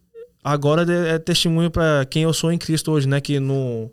[0.43, 3.19] agora é, é testemunho para quem eu sou em Cristo hoje, né?
[3.21, 3.91] Que no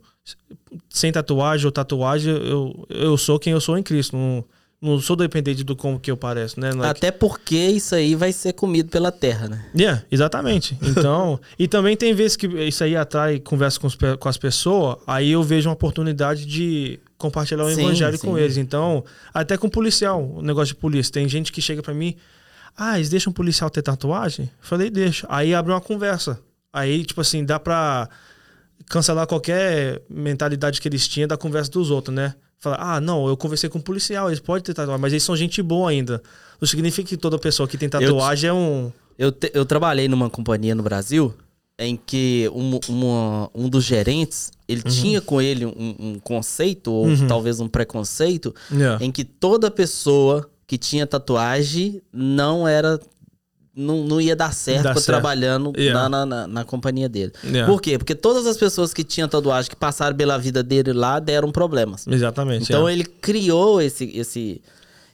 [0.89, 4.17] sem tatuagem ou tatuagem, eu, eu sou quem eu sou em Cristo.
[4.17, 4.45] Não,
[4.81, 6.73] não sou dependente do como que eu pareço, né?
[6.73, 6.99] Like...
[6.99, 9.65] Até porque isso aí vai ser comido pela terra, né?
[9.75, 10.77] Yeah, exatamente.
[10.83, 14.99] Então, e também tem vezes que isso aí atrai conversa com, os, com as pessoas,
[15.07, 18.27] aí eu vejo uma oportunidade de compartilhar o sim, evangelho sim.
[18.27, 18.59] com eles.
[18.59, 21.13] Então, até com policial, o negócio de polícia.
[21.13, 22.15] Tem gente que chega para mim,
[22.77, 24.51] ah, eles deixam um policial ter tatuagem?
[24.61, 25.27] Falei, deixa.
[25.31, 26.41] Aí abre uma conversa.
[26.73, 28.09] Aí, tipo assim, dá pra
[28.89, 32.35] cancelar qualquer mentalidade que eles tinham da conversa dos outros, né?
[32.59, 35.37] Falar, ah, não, eu conversei com um policial, eles podem ter tatuagem, mas eles são
[35.37, 36.23] gente boa ainda.
[36.61, 38.93] Não significa que toda pessoa que tem tatuagem eu, é um.
[39.19, 41.35] Eu, te, eu trabalhei numa companhia no Brasil
[41.79, 44.91] em que um, uma, um dos gerentes, ele uhum.
[44.91, 47.27] tinha com ele um, um conceito, ou uhum.
[47.27, 49.05] talvez um preconceito, yeah.
[49.05, 52.99] em que toda pessoa que tinha tatuagem não era
[53.77, 55.05] não, não ia dar certo, certo.
[55.05, 56.09] trabalhando yeah.
[56.09, 57.33] na, na, na, companhia dele.
[57.45, 57.71] Yeah.
[57.71, 57.97] Por quê?
[57.97, 62.07] Porque todas as pessoas que tinham tatuagem, que passaram pela vida dele lá, deram problemas.
[62.09, 62.65] Exatamente.
[62.65, 62.93] Então yeah.
[62.93, 64.61] ele criou esse, esse,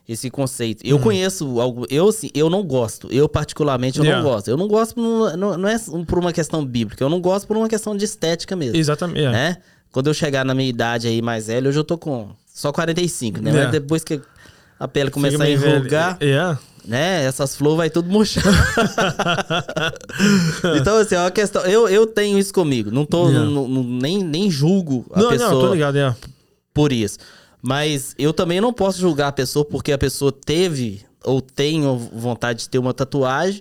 [0.09, 0.83] esse conceito.
[0.87, 1.03] Eu uhum.
[1.03, 1.87] conheço algo.
[1.91, 3.09] Eu, assim, eu não gosto.
[3.11, 4.49] Eu, particularmente, eu não gosto.
[4.49, 7.05] Eu não gosto por, não, não é por uma questão bíblica.
[7.05, 8.77] Eu não gosto por uma questão de estética mesmo.
[8.77, 9.29] Exatamente.
[9.29, 9.59] Né?
[9.93, 13.41] Quando eu chegar na minha idade aí mais velha, hoje eu tô com só 45,
[13.41, 13.53] né?
[13.53, 14.21] Mas depois que
[14.81, 16.19] a pele começar a enrugar.
[16.21, 17.25] Yeah né?
[17.25, 18.43] Essas flores vai tudo murchar.
[20.81, 21.63] então, assim, é uma questão.
[21.63, 22.91] Eu, eu tenho isso comigo.
[22.91, 23.29] Não tô.
[23.29, 23.51] Yeah.
[23.85, 25.51] nem, nem julgo a não, pessoa.
[25.51, 26.17] Não, tô ligado, yeah.
[26.73, 27.19] Por isso.
[27.63, 32.61] Mas eu também não posso julgar a pessoa porque a pessoa teve ou tem vontade
[32.61, 33.61] de ter uma tatuagem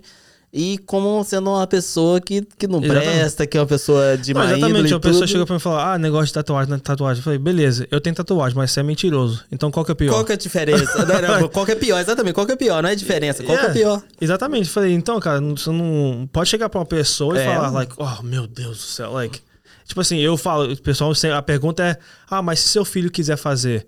[0.52, 3.08] e como sendo uma pessoa que, que não exatamente.
[3.08, 5.62] presta, que é uma pessoa de não, má Exatamente, a pessoa chegou pra mim e
[5.62, 7.20] falou, ah, negócio de tatuagem, tatuagem.
[7.20, 9.44] Eu falei, beleza, eu tenho tatuagem, mas você é mentiroso.
[9.52, 10.12] Então qual que é pior?
[10.12, 11.06] Qual que é a diferença?
[11.06, 12.00] não, não, qual que é pior?
[12.00, 12.82] Exatamente, qual que é pior?
[12.82, 14.02] Não é diferença, qual é, que é pior?
[14.20, 17.44] Exatamente, eu falei, então, cara, você não pode chegar pra uma pessoa e é.
[17.44, 19.40] falar, like, oh, meu Deus do céu, like...
[19.86, 21.96] Tipo assim, eu falo, o pessoal, a pergunta é,
[22.30, 23.84] ah, mas se seu filho quiser fazer?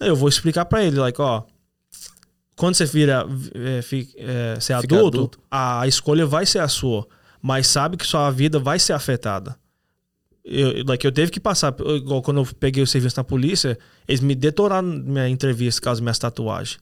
[0.00, 1.55] Eu vou explicar para ele, like, ó, oh,
[2.56, 3.80] quando você vira é,
[4.16, 7.06] é, ser adulto, adulto, a escolha vai ser a sua.
[7.40, 9.56] Mas sabe que sua vida vai ser afetada.
[10.42, 13.78] Eu, like, eu teve que passar, igual quando eu peguei o serviço na polícia,
[14.08, 16.78] eles me detonaram minha entrevista, caso minhas tatuagens.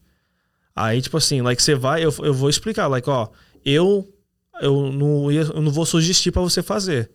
[0.77, 3.29] Aí, tipo assim, like, você vai, eu, eu vou explicar, like, ó,
[3.65, 4.09] eu,
[4.61, 7.11] eu, não, eu não vou sugestir para você fazer.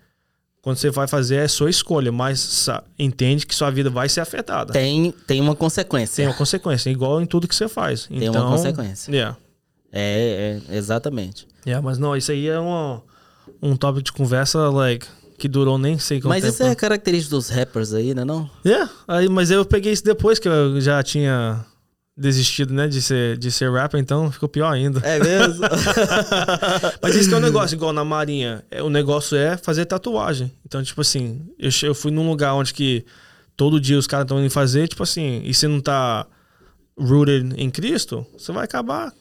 [0.61, 4.73] Quando você vai fazer é sua escolha, mas entende que sua vida vai ser afetada.
[4.73, 6.17] Tem, tem uma consequência.
[6.17, 8.07] Tem uma consequência, igual em tudo que você faz.
[8.07, 9.11] Tem então, uma consequência.
[9.11, 9.37] Yeah.
[9.91, 11.47] É, é, exatamente.
[11.65, 13.01] Yeah, mas não, isso aí é uma,
[13.61, 15.07] um tópico de conversa, like,
[15.37, 16.53] que durou nem sei quanto Mas tempo.
[16.53, 18.49] isso é característica dos rappers aí, né não?
[18.65, 21.65] Yeah, aí, mas eu peguei isso depois que eu já tinha
[22.19, 24.99] desistido, né, de ser, de ser rapper, então ficou pior ainda.
[24.99, 25.63] É mesmo?
[27.01, 28.63] Mas isso que é um negócio, igual na Marinha.
[28.69, 30.51] É, o negócio é fazer tatuagem.
[30.65, 33.05] Então, tipo assim, eu, eu fui num lugar onde que
[33.55, 36.27] todo dia os caras estão indo fazer, tipo assim, e você não tá
[36.97, 39.13] rooted em Cristo, você vai acabar.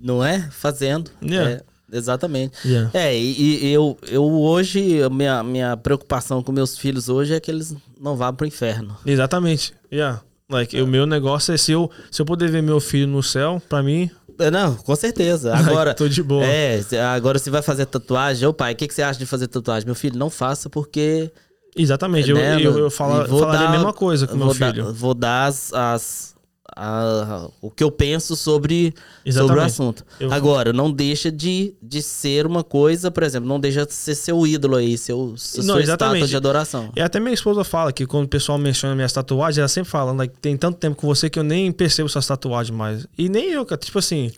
[0.00, 0.48] Não é?
[0.50, 1.10] Fazendo.
[1.22, 1.50] Yeah.
[1.50, 1.62] É,
[1.92, 2.56] exatamente.
[2.66, 2.90] Yeah.
[2.94, 7.40] É, e, e, eu, eu hoje, a minha, minha preocupação com meus filhos hoje é
[7.40, 8.96] que eles não vá pro inferno.
[9.04, 9.74] Exatamente.
[9.92, 10.22] Yeah.
[10.50, 13.62] Like, o meu negócio é se eu, se eu poder ver meu filho no céu,
[13.68, 14.10] pra mim.
[14.38, 15.54] É, não, com certeza.
[15.56, 15.94] Agora.
[15.94, 16.44] Tô de boa.
[16.44, 16.80] É,
[17.14, 18.46] agora você vai fazer tatuagem.
[18.46, 19.86] Ô pai, o que, que você acha de fazer tatuagem?
[19.86, 21.30] Meu filho, não faça porque.
[21.76, 24.84] Exatamente, né, eu, eu, eu falo, falaria dar, a mesma coisa com meu filho.
[24.84, 26.33] Dar, vou dar as, as
[26.76, 28.94] a, o que eu penso sobre,
[29.30, 30.04] sobre o assunto.
[30.18, 34.14] Eu Agora, não deixa de, de ser uma coisa, por exemplo, não deixa de ser
[34.14, 36.90] seu ídolo aí, seu, seu não, estátua de adoração.
[36.96, 40.12] E até minha esposa fala que quando o pessoal menciona minhas tatuagens, ela sempre fala,
[40.12, 43.06] like, tem tanto tempo com você que eu nem percebo essas tatuagens mais.
[43.16, 44.32] E nem eu, cara, tipo assim,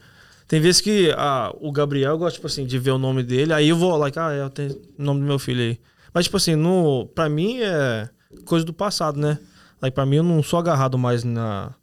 [0.47, 3.69] tem vezes que ah, o Gabriel gosta, tipo assim, de ver o nome dele, aí
[3.69, 5.79] eu vou, like, ah, eu tenho o nome do meu filho aí.
[6.13, 8.09] Mas, tipo assim, no, pra mim é
[8.45, 9.39] coisa do passado, né?
[9.81, 11.75] Like, pra mim eu não sou agarrado mais na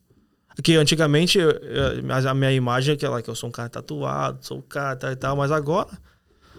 [0.62, 1.40] Que antigamente
[2.28, 5.12] a minha imagem é aquela que eu sou um cara tatuado, sou um cara tal
[5.12, 5.90] e tal, mas agora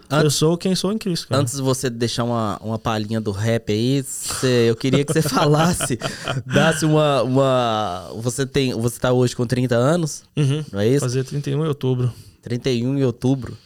[0.09, 1.27] Antes, eu sou quem sou em Cristo.
[1.27, 1.41] Cara.
[1.41, 5.21] Antes de você deixar uma, uma palhinha do rap aí, você, eu queria que você
[5.27, 5.97] falasse,
[6.45, 8.11] dasse uma, uma.
[8.17, 8.73] Você tem.
[8.73, 10.23] Você tá hoje com 30 anos?
[10.35, 10.63] Uhum.
[10.71, 10.99] Não é isso?
[10.99, 12.13] Fazer 31 em outubro.
[12.41, 13.57] 31 em outubro.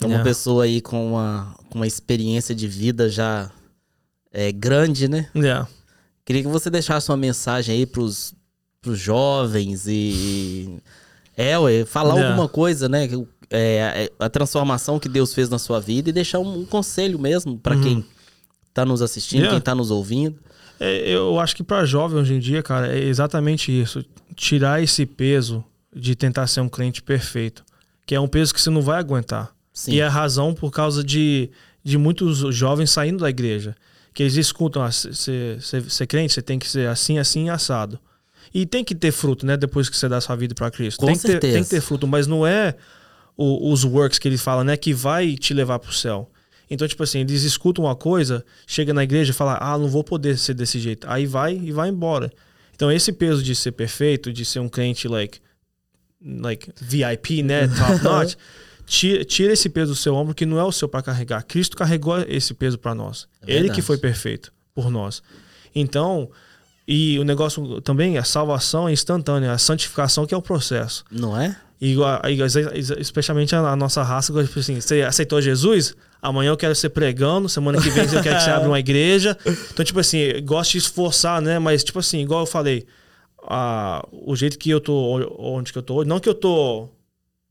[0.00, 0.22] É uma é.
[0.22, 3.50] pessoa aí com uma, com uma experiência de vida já
[4.32, 5.28] é, grande, né?
[5.34, 5.66] É.
[6.24, 8.34] Queria que você deixasse uma mensagem aí pros,
[8.86, 10.78] pros jovens e.
[11.36, 12.28] É, ué, falar é.
[12.28, 13.08] alguma coisa, né?
[13.50, 17.18] É, é, a transformação que Deus fez na sua vida e deixar um, um conselho
[17.18, 17.82] mesmo para uhum.
[17.82, 18.04] quem
[18.72, 19.54] tá nos assistindo, yeah.
[19.54, 20.38] quem tá nos ouvindo.
[20.78, 24.04] É, eu acho que para jovem hoje em dia, cara, é exatamente isso.
[24.34, 25.64] Tirar esse peso
[25.94, 27.64] de tentar ser um crente perfeito,
[28.06, 29.52] que é um peso que você não vai aguentar.
[29.72, 29.92] Sim.
[29.92, 31.50] E é a razão por causa de,
[31.82, 33.74] de muitos jovens saindo da igreja
[34.16, 38.00] que eles escutam, ah, ser, ser, ser crente, você tem que ser assim, assim, assado.
[38.52, 39.56] E tem que ter fruto, né?
[39.56, 41.00] Depois que você dá sua vida para Cristo.
[41.00, 41.40] Com tem certeza.
[41.40, 42.74] Que ter, tem que ter fruto, mas não é
[43.36, 44.76] o, os works que eles falam, né?
[44.76, 46.30] Que vai te levar pro céu.
[46.68, 50.02] Então, tipo assim, eles escutam uma coisa, chega na igreja e fala, ah, não vou
[50.02, 51.06] poder ser desse jeito.
[51.08, 52.32] Aí vai e vai embora.
[52.74, 55.40] Então, esse peso de ser perfeito, de ser um crente, like,
[56.20, 57.68] like VIP, né?
[57.76, 58.34] Top notch.
[58.84, 61.42] Tira, tira esse peso do seu ombro que não é o seu para carregar.
[61.44, 63.26] Cristo carregou esse peso para nós.
[63.46, 65.22] É Ele que foi perfeito por nós.
[65.74, 66.30] Então,
[66.86, 71.04] e o negócio também, a salvação é instantânea, a santificação que é o processo.
[71.10, 71.56] Não é?
[71.80, 71.94] E,
[72.98, 75.94] especialmente a, nossa raça, tipo assim, você aceitou Jesus?
[76.22, 79.36] Amanhã eu quero ser pregando, semana que vem eu quero que você abra uma igreja.
[79.72, 81.58] Então, tipo assim, gosto de esforçar, né?
[81.58, 82.86] Mas, tipo assim, igual eu falei,
[83.42, 84.94] a, o jeito que eu tô,
[85.38, 86.88] onde que eu tô hoje, não que eu tô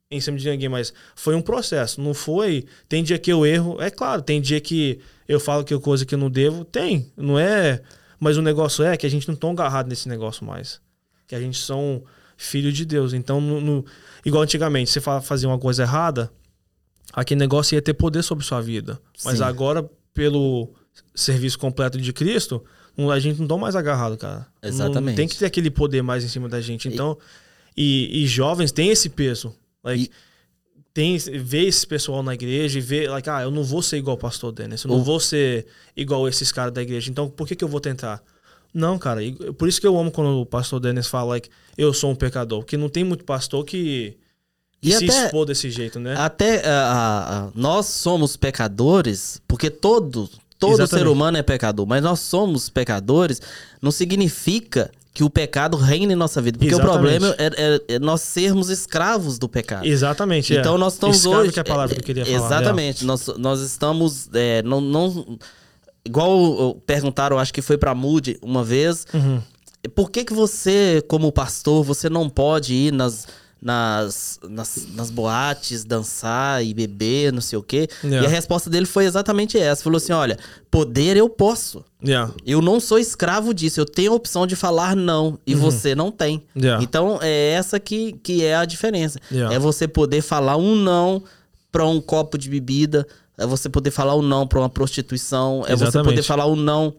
[0.09, 2.01] em cima de ninguém, mas foi um processo.
[2.01, 2.65] Não foi.
[2.87, 6.05] Tem dia que eu erro, é claro, tem dia que eu falo que eu coisa
[6.05, 7.11] que eu não devo, tem.
[7.15, 7.81] Não é.
[8.19, 10.79] Mas o negócio é que a gente não tá agarrado nesse negócio mais.
[11.27, 12.03] Que a gente são
[12.37, 13.13] filho de Deus.
[13.13, 13.85] Então, no, no,
[14.25, 16.31] igual antigamente, você fazia uma coisa errada,
[17.13, 18.99] aquele negócio ia ter poder sobre sua vida.
[19.15, 19.25] Sim.
[19.25, 20.69] Mas agora, pelo
[21.13, 22.63] serviço completo de Cristo,
[23.11, 24.47] a gente não tá mais agarrado, cara.
[24.61, 25.09] Exatamente.
[25.09, 26.87] Não tem que ter aquele poder mais em cima da gente.
[26.87, 27.17] Então,
[27.75, 29.53] e, e jovens têm esse peso.
[29.83, 30.11] Like, e...
[30.95, 34.15] tem, ver esse pessoal na igreja e ver, like, ah, eu não vou ser igual
[34.15, 37.53] o pastor Dennis, eu não vou ser igual esses caras da igreja, então por que,
[37.53, 38.23] que eu vou tentar?
[38.73, 39.19] Não, cara,
[39.57, 42.59] por isso que eu amo quando o pastor Dennis fala, like, eu sou um pecador,
[42.59, 44.15] porque não tem muito pastor que,
[44.81, 46.15] que se até, expor desse jeito, né?
[46.17, 51.07] Até uh, uh, nós somos pecadores, porque todo, todo Exatamente.
[51.07, 53.41] ser humano é pecador, mas nós somos pecadores,
[53.81, 56.57] não significa que o pecado reine em nossa vida.
[56.57, 56.89] Porque Exatamente.
[56.89, 59.85] o problema é, é, é, nós sermos escravos do pecado.
[59.85, 60.53] Exatamente.
[60.53, 60.59] É.
[60.59, 60.77] Então é.
[60.77, 61.53] nós estamos Escravo hoje.
[61.53, 62.37] que é a palavra que eu queria falar.
[62.37, 63.05] Exatamente.
[63.05, 64.29] Nós, nós estamos.
[64.33, 65.39] É, não, não,
[66.03, 69.07] igual perguntaram, acho que foi para Moody uma vez.
[69.13, 69.41] Uhum.
[69.95, 73.25] Por que, que você, como pastor, você não pode ir nas
[73.61, 77.87] nas, nas, nas boates, dançar e beber, não sei o quê.
[78.03, 78.23] Yeah.
[78.23, 79.83] E a resposta dele foi exatamente essa.
[79.83, 80.37] Falou assim: olha,
[80.69, 81.83] poder eu posso.
[82.03, 82.31] Yeah.
[82.45, 83.79] Eu não sou escravo disso.
[83.79, 85.39] Eu tenho a opção de falar não.
[85.47, 85.61] E uhum.
[85.61, 86.45] você não tem.
[86.55, 86.83] Yeah.
[86.83, 89.19] Então é essa que, que é a diferença.
[89.51, 91.23] É você poder falar um não
[91.71, 93.07] para um copo de bebida.
[93.37, 95.63] É você poder falar um não para uma prostituição.
[95.67, 95.91] É Exatamente.
[95.91, 96.95] você poder falar um não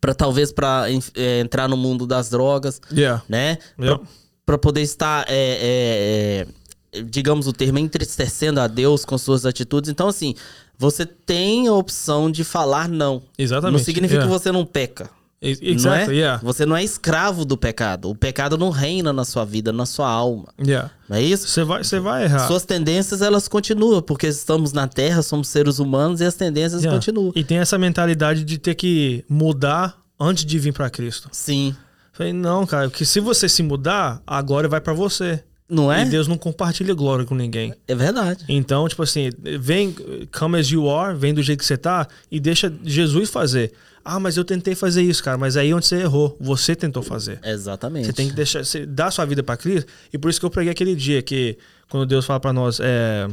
[0.00, 2.80] para talvez para é, entrar no mundo das drogas,
[3.28, 3.58] né?
[3.76, 4.00] Pra,
[4.44, 6.46] para poder estar, é,
[6.92, 9.90] é, é, digamos o termo, entristecendo a Deus com suas atitudes.
[9.90, 10.34] Então, assim,
[10.78, 13.22] você tem a opção de falar não.
[13.38, 13.78] Exatamente.
[13.78, 14.32] Não significa yeah.
[14.32, 15.08] que você não peca.
[15.44, 16.06] Exactly, não é?
[16.16, 16.40] yeah.
[16.42, 18.08] Você não é escravo do pecado.
[18.08, 20.46] O pecado não reina na sua vida, na sua alma.
[20.64, 20.90] Yeah.
[21.08, 21.48] Não é isso?
[21.48, 22.46] Você vai, vai errar.
[22.46, 26.96] Suas tendências elas continuam, porque estamos na Terra, somos seres humanos e as tendências yeah.
[26.96, 27.32] continuam.
[27.34, 31.28] E tem essa mentalidade de ter que mudar antes de vir para Cristo.
[31.32, 31.74] Sim.
[32.22, 35.42] Falei, não, cara, porque se você se mudar, agora vai para você.
[35.68, 36.02] Não é?
[36.02, 37.74] E Deus não compartilha glória com ninguém.
[37.88, 38.44] É verdade.
[38.48, 39.94] Então, tipo assim, vem,
[40.38, 43.72] come as you are, vem do jeito que você tá e deixa Jesus fazer.
[44.04, 47.40] Ah, mas eu tentei fazer isso, cara, mas aí onde você errou, você tentou fazer.
[47.42, 48.06] Exatamente.
[48.06, 49.90] Você tem que deixar, você dá sua vida para Cristo.
[50.12, 51.56] E por isso que eu preguei aquele dia que
[51.88, 53.28] quando Deus fala para nós, é,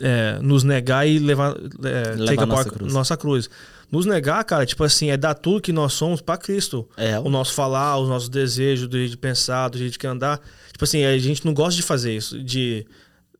[0.00, 2.92] é, nos negar e levar, é, levar nossa, cruz.
[2.92, 3.50] nossa cruz
[3.90, 6.88] nos negar, cara, tipo assim, é dar tudo que nós somos para Cristo.
[6.96, 7.18] É.
[7.20, 10.40] O nosso falar, os nossos desejos, do jeito de pensar, do jeito de andar.
[10.72, 12.86] Tipo assim, a gente não gosta de fazer isso, de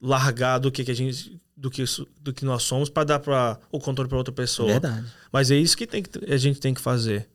[0.00, 1.82] largar do que, que a gente do que,
[2.20, 4.68] do que nós somos para dar para o controle para outra pessoa.
[4.68, 5.06] Verdade.
[5.32, 7.28] Mas é isso que, tem que a gente tem que fazer.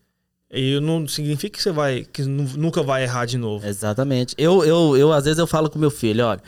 [0.53, 3.65] E não significa que você vai que nunca vai errar de novo.
[3.65, 4.35] Exatamente.
[4.37, 6.41] Eu, eu, eu às vezes eu falo com meu filho, olha,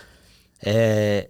[0.63, 1.27] é...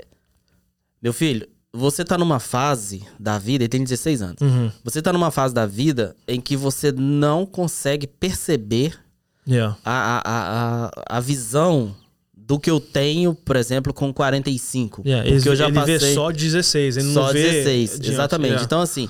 [1.02, 4.42] meu filho, você tá numa fase da vida, ele tem 16 anos.
[4.42, 4.72] Uhum.
[4.84, 8.98] Você tá numa fase da vida em que você não consegue perceber
[9.46, 9.76] Yeah.
[9.84, 11.94] a, a, a, a visão
[12.34, 15.02] do que eu tenho, por exemplo, com 45.
[15.06, 17.92] Yeah, porque ele, eu já ele passei vê só 16, ele só não vê 16,
[17.96, 18.10] adiante.
[18.12, 18.50] exatamente.
[18.52, 18.64] Yeah.
[18.66, 19.10] Então assim,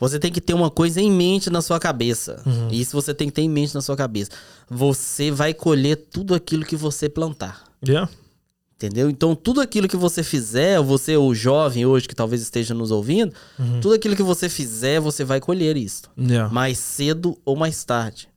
[0.00, 2.42] você tem que ter uma coisa em mente na sua cabeça.
[2.44, 2.68] Uhum.
[2.72, 4.30] Isso você tem que ter em mente na sua cabeça.
[4.68, 7.62] Você vai colher tudo aquilo que você plantar.
[7.86, 8.10] Yeah.
[8.80, 9.10] Entendeu?
[9.10, 13.32] Então, tudo aquilo que você fizer, você, o jovem hoje que talvez esteja nos ouvindo,
[13.58, 13.80] Uhum.
[13.80, 16.02] tudo aquilo que você fizer, você vai colher isso.
[16.16, 16.52] Yeah.
[16.54, 18.28] Mais cedo ou mais tarde.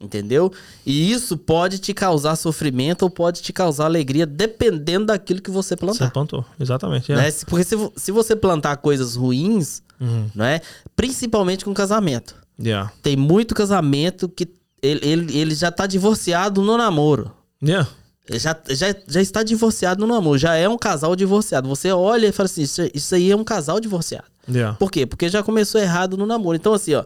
[0.00, 0.50] Entendeu?
[0.84, 5.74] E isso pode te causar sofrimento ou pode te causar alegria, dependendo daquilo que você
[5.74, 6.10] Você plantar.
[6.10, 7.12] plantou, exatamente.
[7.12, 7.28] Yeah.
[7.30, 7.36] Né?
[7.46, 10.26] Porque se, se você plantar coisas ruins, Uhum.
[10.34, 10.60] né?
[10.96, 12.34] principalmente com casamento.
[12.58, 12.90] Yeah.
[13.02, 14.48] Tem muito casamento que
[14.82, 17.30] ele, ele, ele já tá divorciado no namoro.
[17.62, 17.88] Yeah.
[18.30, 21.68] Já, já, já está divorciado no namoro, já é um casal divorciado.
[21.68, 24.26] Você olha e fala assim: isso, isso aí é um casal divorciado.
[24.48, 24.76] Yeah.
[24.76, 25.04] Por quê?
[25.06, 26.56] Porque já começou errado no namoro.
[26.56, 27.04] Então, assim, ó.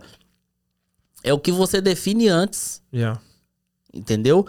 [1.24, 3.20] É o que você define antes, Yeah.
[3.92, 4.46] entendeu?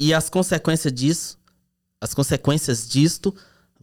[0.00, 1.38] E as consequências disso,
[2.00, 3.32] as consequências disto,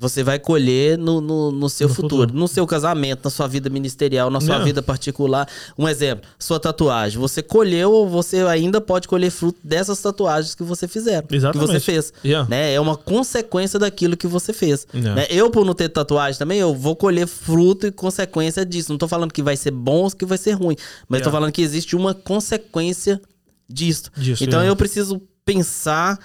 [0.03, 2.37] você vai colher no, no, no seu No futuro, futuro.
[2.37, 4.65] no seu casamento, na sua vida ministerial, na sua Não.
[4.65, 5.47] vida particular.
[5.77, 7.17] Um exemplo, sua tatuagem.
[7.19, 11.47] Você colheu ou você ainda pode colher fruto dessas tatuagens que você fizeram, que você
[11.47, 11.79] Exatamente.
[11.79, 12.13] fez.
[12.25, 12.49] Yeah.
[12.49, 12.73] Né?
[12.73, 14.85] É uma consequência daquilo que você fez.
[14.93, 15.15] Yeah.
[15.15, 15.27] né?
[15.29, 18.91] Eu, por não ter tatuagem também, eu vou colher fruto e consequência disso.
[18.91, 20.75] Não tô falando que vai ser bom ou que vai ser ruim,
[21.07, 21.31] mas Yeah.
[21.31, 23.21] tô falando que existe uma consequência
[23.69, 24.11] disso.
[24.17, 26.19] Disso, então eu preciso pensar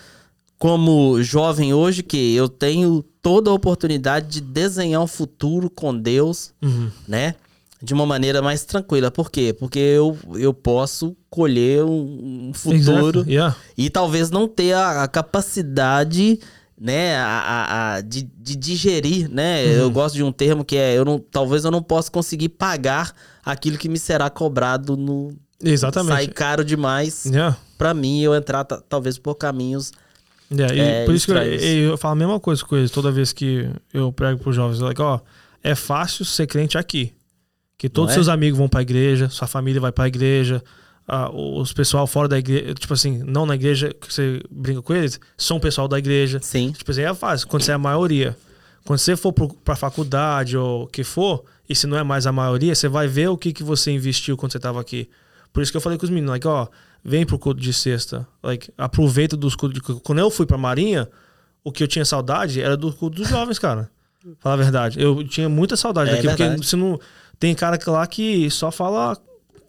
[0.59, 6.53] como jovem hoje que eu tenho toda a oportunidade de desenhar um futuro com Deus,
[6.63, 6.91] Uhum.
[7.07, 7.35] né?
[7.81, 9.09] De uma maneira mais tranquila.
[9.09, 9.55] Por quê?
[9.57, 13.33] Porque eu, eu posso colher um, um futuro Exactly.
[13.35, 13.57] Yeah.
[13.77, 16.41] e talvez não ter a, a capacidade
[16.81, 19.71] né a, a- a- de, de digerir né Uhum.
[19.73, 23.13] eu gosto de um termo que é eu não talvez eu não possa conseguir pagar
[23.45, 25.33] aquilo que me será cobrado no
[25.63, 26.15] Exatamente.
[26.15, 27.57] sai caro demais Yeah.
[27.77, 29.91] pra mim eu entrar ta- talvez por caminhos
[30.51, 33.33] E É, por isso que eu, eu falo a mesma coisa com eles toda vez
[33.33, 34.81] que eu prego pros jovens.
[34.81, 35.21] Like, ó,
[35.63, 37.13] é fácil ser crente aqui.
[37.77, 38.15] Que todos é?
[38.15, 40.63] seus amigos vão pra igreja, sua família vai pra igreja,
[41.07, 44.95] ah, os pessoal fora da igreja, tipo assim, não na igreja que você brinca com
[44.95, 46.41] eles, são pessoal da igreja.
[46.43, 48.37] sim Tipo assim, é fácil, quando você é a maioria.
[48.85, 52.27] Quando você for pro, pra faculdade ou o que for, e se não é mais
[52.27, 55.09] a maioria, você vai ver o que, que você investiu quando você tava aqui.
[55.53, 56.67] Por isso que eu falei com os meninos, like, ó,
[57.05, 58.27] vem pro culto de sexta.
[58.43, 61.09] Like, aproveita dos cultos de Quando eu fui pra Marinha,
[61.65, 63.91] o que eu tinha saudade era do culto dos jovens, cara.
[64.41, 65.01] Falar a verdade.
[65.01, 66.51] Eu tinha muita saudade É daqui, verdade.
[66.57, 66.99] porque você não.
[67.39, 69.17] Tem cara lá que só fala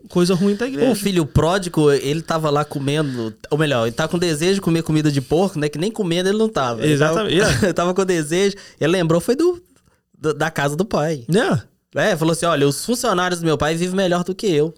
[0.10, 0.90] coisa ruim da igreja.
[0.92, 4.82] o filho pródigo ele tava lá comendo ou melhor ele tá com desejo de comer
[4.82, 7.94] comida de porco né que nem comendo ele não tava Ele Exatamente, tava, ele tava
[7.94, 9.62] com desejo ele lembrou foi do,
[10.18, 11.64] do- da casa do pai Yeah.
[11.94, 14.74] É, falou assim: olha, os funcionários do meu pai vivem melhor do que eu.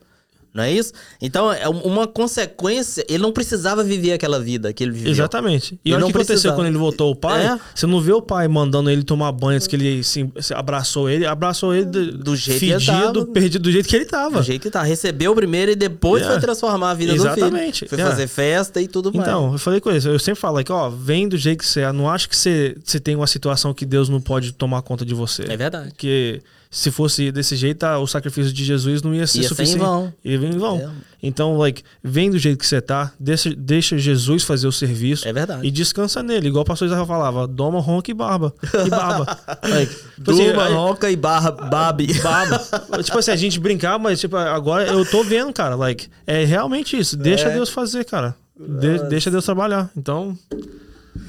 [0.54, 0.92] Não é isso?
[1.22, 3.06] Então, é um- uma consequência.
[3.08, 5.12] Ele não precisava viver aquela vida que ele viveu.
[5.12, 5.80] Exatamente.
[5.86, 6.56] E olha o não que aconteceu precisava.
[6.58, 7.46] quando ele voltou o pai.
[7.46, 7.60] É.
[7.74, 11.10] Você não vê o pai mandando ele tomar banho antes que ele se, se abraçou
[11.10, 11.26] ele.
[11.26, 13.26] Abraçou ele do, Do jeito que ele fedido, tava.
[13.28, 14.38] perdido do jeito que ele tava.
[14.40, 14.84] Do jeito que tá.
[14.84, 16.34] Recebeu primeiro e depois Yeah.
[16.40, 17.72] foi transformar a vida Exatamente.
[17.72, 17.90] do filho.
[17.90, 18.16] Foi Yeah.
[18.16, 19.26] fazer festa e tudo mais.
[19.28, 21.82] Então, eu falei com ele, eu sempre falo, like, ó, vem do jeito que você
[21.82, 21.92] é.
[21.94, 25.14] Não acho que você, você tem uma situação que Deus não pode tomar conta de
[25.14, 25.44] você.
[25.48, 25.90] É verdade.
[25.92, 26.42] Porque
[26.74, 29.50] se fosse desse jeito, ah, o sacrifício de Jesus não ia ser Ia ser em
[29.50, 29.80] suficiente.
[29.80, 30.14] vão.
[30.24, 30.78] Ia em vão.
[30.80, 30.90] É.
[31.22, 35.28] Então, like, vem do jeito que você tá, deixa, deixa Jesus fazer o serviço.
[35.28, 35.68] É verdade.
[35.68, 38.54] E descansa nele, igual o pastor Israel falava, doma, ronca e barba.
[38.86, 39.38] E barba.
[39.70, 42.08] like, tipo assim, ronca e barra, babe.
[42.24, 42.58] Barba.
[43.04, 45.76] tipo assim, a gente brincar, mas tipo, agora eu tô vendo, cara.
[45.76, 47.18] Like, é realmente isso.
[47.18, 47.54] Deixa É.
[47.54, 48.34] Deus fazer, cara.
[48.58, 49.90] De- deixa Deus trabalhar.
[49.98, 50.38] Então,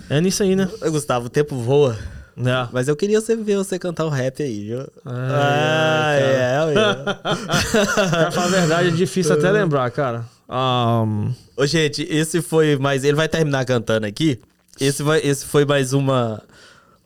[0.08, 0.68] é nisso aí, né?
[0.90, 1.98] Gustavo, o tempo voa.
[2.36, 2.68] É.
[2.72, 4.86] Mas eu queria você ver você cantar o rap aí, viu?
[5.04, 7.04] Ai, é, é.
[8.08, 10.24] Pra falar a verdade, é difícil até lembrar, cara.
[10.48, 13.04] Um, Ô, gente, esse foi mais.
[13.04, 14.38] Ele vai terminar cantando aqui.
[14.80, 16.42] Esse, vai, esse foi mais uma,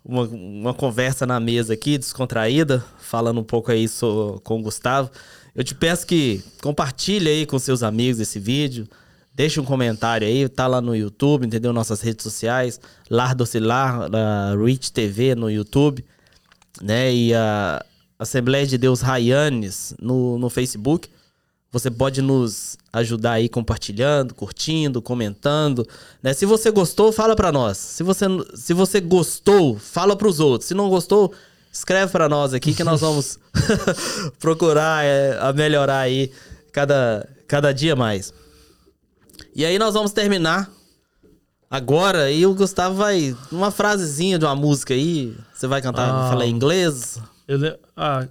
[0.04, 5.10] uma, uma conversa na mesa aqui, descontraída, falando um pouco aí so- com o Gustavo.
[5.54, 8.86] Eu te peço que compartilhe aí com seus amigos esse vídeo.
[9.37, 11.70] Deixa um comentário aí, tá lá no YouTube, entendeu?
[11.70, 12.80] Nossas redes sociais,
[13.11, 16.03] Lar Docilar, a Rich TV no YouTube,
[16.80, 17.12] né?
[17.14, 17.84] E a
[18.18, 21.11] Assembleia de Deus Raianes no, no Facebook.
[21.70, 25.87] Você pode nos ajudar aí compartilhando, curtindo, comentando,
[26.22, 26.32] né?
[26.32, 27.76] Se você gostou, fala pra nós.
[27.76, 28.24] Se você
[28.55, 30.66] se você gostou, fala pros outros.
[30.68, 31.30] Se não gostou,
[31.70, 33.39] escreve pra nós aqui que nós vamos
[34.41, 36.32] procurar é, a melhorar aí
[36.72, 38.32] cada cada dia mais.
[39.55, 40.70] E aí nós vamos terminar
[41.70, 45.37] agora e o Gustavo vai uma frasezinha de uma música aí.
[45.55, 46.28] Você vai cantar, Ah.
[46.30, 47.20] falar em inglês?
[47.49, 47.59] eu,
[47.97, 48.26] ah,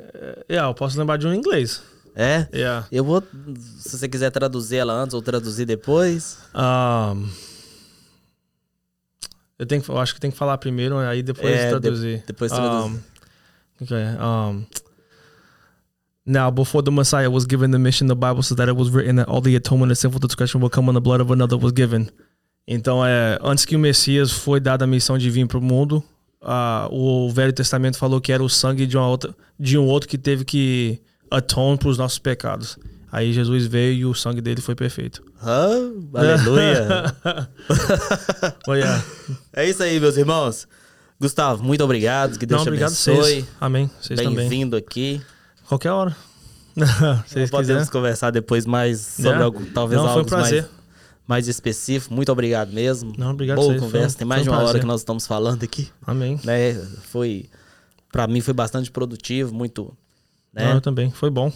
[0.47, 1.81] é, eu posso lembrar de um em inglês.
[2.17, 2.47] É?
[2.53, 2.87] Yeah.
[2.89, 3.21] Eu vou,
[3.79, 6.37] se você quiser traduzir ela antes ou traduzir depois.
[6.55, 7.27] Um,
[9.57, 12.19] Eu, tenho, eu acho que tem que falar primeiro, aí depois é, traduzir.
[12.19, 12.93] De, depois traduzir.
[12.93, 14.65] Um, okay, um,
[16.25, 19.17] Now, before the Messiah was given the mission, the Bible says that it was written
[19.17, 21.71] that all the atonement of sinful transgression will come when the blood of another was
[21.71, 22.09] given.
[22.67, 26.03] Então, é, antes que o Messias foi dada a missão de vir para o mundo,
[26.41, 30.09] uh, o Velho Testamento falou que era o sangue de, uma outra, de um outro
[30.09, 30.99] que teve que
[31.29, 32.79] atone para os nossos pecados.
[33.11, 35.23] Aí Jesus veio e o sangue dele foi perfeito.
[36.11, 37.15] Aleluia!
[38.67, 39.05] oh, yeah.
[39.53, 40.67] É isso aí, meus irmãos.
[41.21, 42.37] Gustavo, muito obrigado.
[42.39, 43.15] Que Deus Não, te obrigado abençoe.
[43.15, 43.45] Vocês.
[43.61, 43.89] Amém.
[44.01, 45.21] Vocês Bem-vindo aqui.
[45.67, 46.15] Qualquer hora.
[47.25, 49.43] Vocês podemos conversar depois mais sobre é.
[49.43, 50.65] algo, talvez Não, algo um mais,
[51.25, 52.13] mais específico.
[52.13, 53.13] Muito obrigado mesmo.
[53.17, 54.17] Não, obrigado Boa conversa.
[54.17, 55.89] Tem mais de uma hora que nós estamos falando aqui.
[56.05, 56.39] Amém.
[56.43, 56.73] Né?
[57.09, 57.45] Foi,
[58.11, 59.95] para mim foi bastante produtivo, muito.
[60.53, 60.65] Né?
[60.65, 61.11] Não, eu também.
[61.11, 61.51] Foi bom.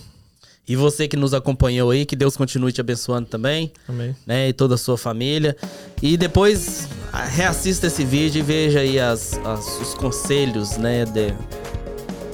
[0.68, 3.74] E você que nos acompanhou aí, que Deus continue te abençoando também.
[3.88, 4.16] Amém.
[4.26, 4.50] Né?
[4.50, 5.58] E toda a sua família.
[6.02, 6.88] E depois
[7.32, 11.06] reassista esse vídeo e veja aí as, as os conselhos, né?
[11.06, 11.34] De,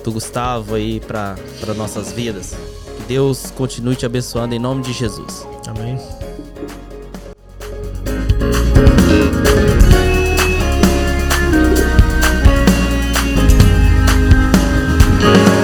[0.05, 1.35] do Gustavo aí para
[1.75, 2.55] nossas vidas.
[2.97, 5.47] Que Deus continue te abençoando em nome de Jesus.
[5.67, 5.99] Amém.
[15.25, 15.54] thank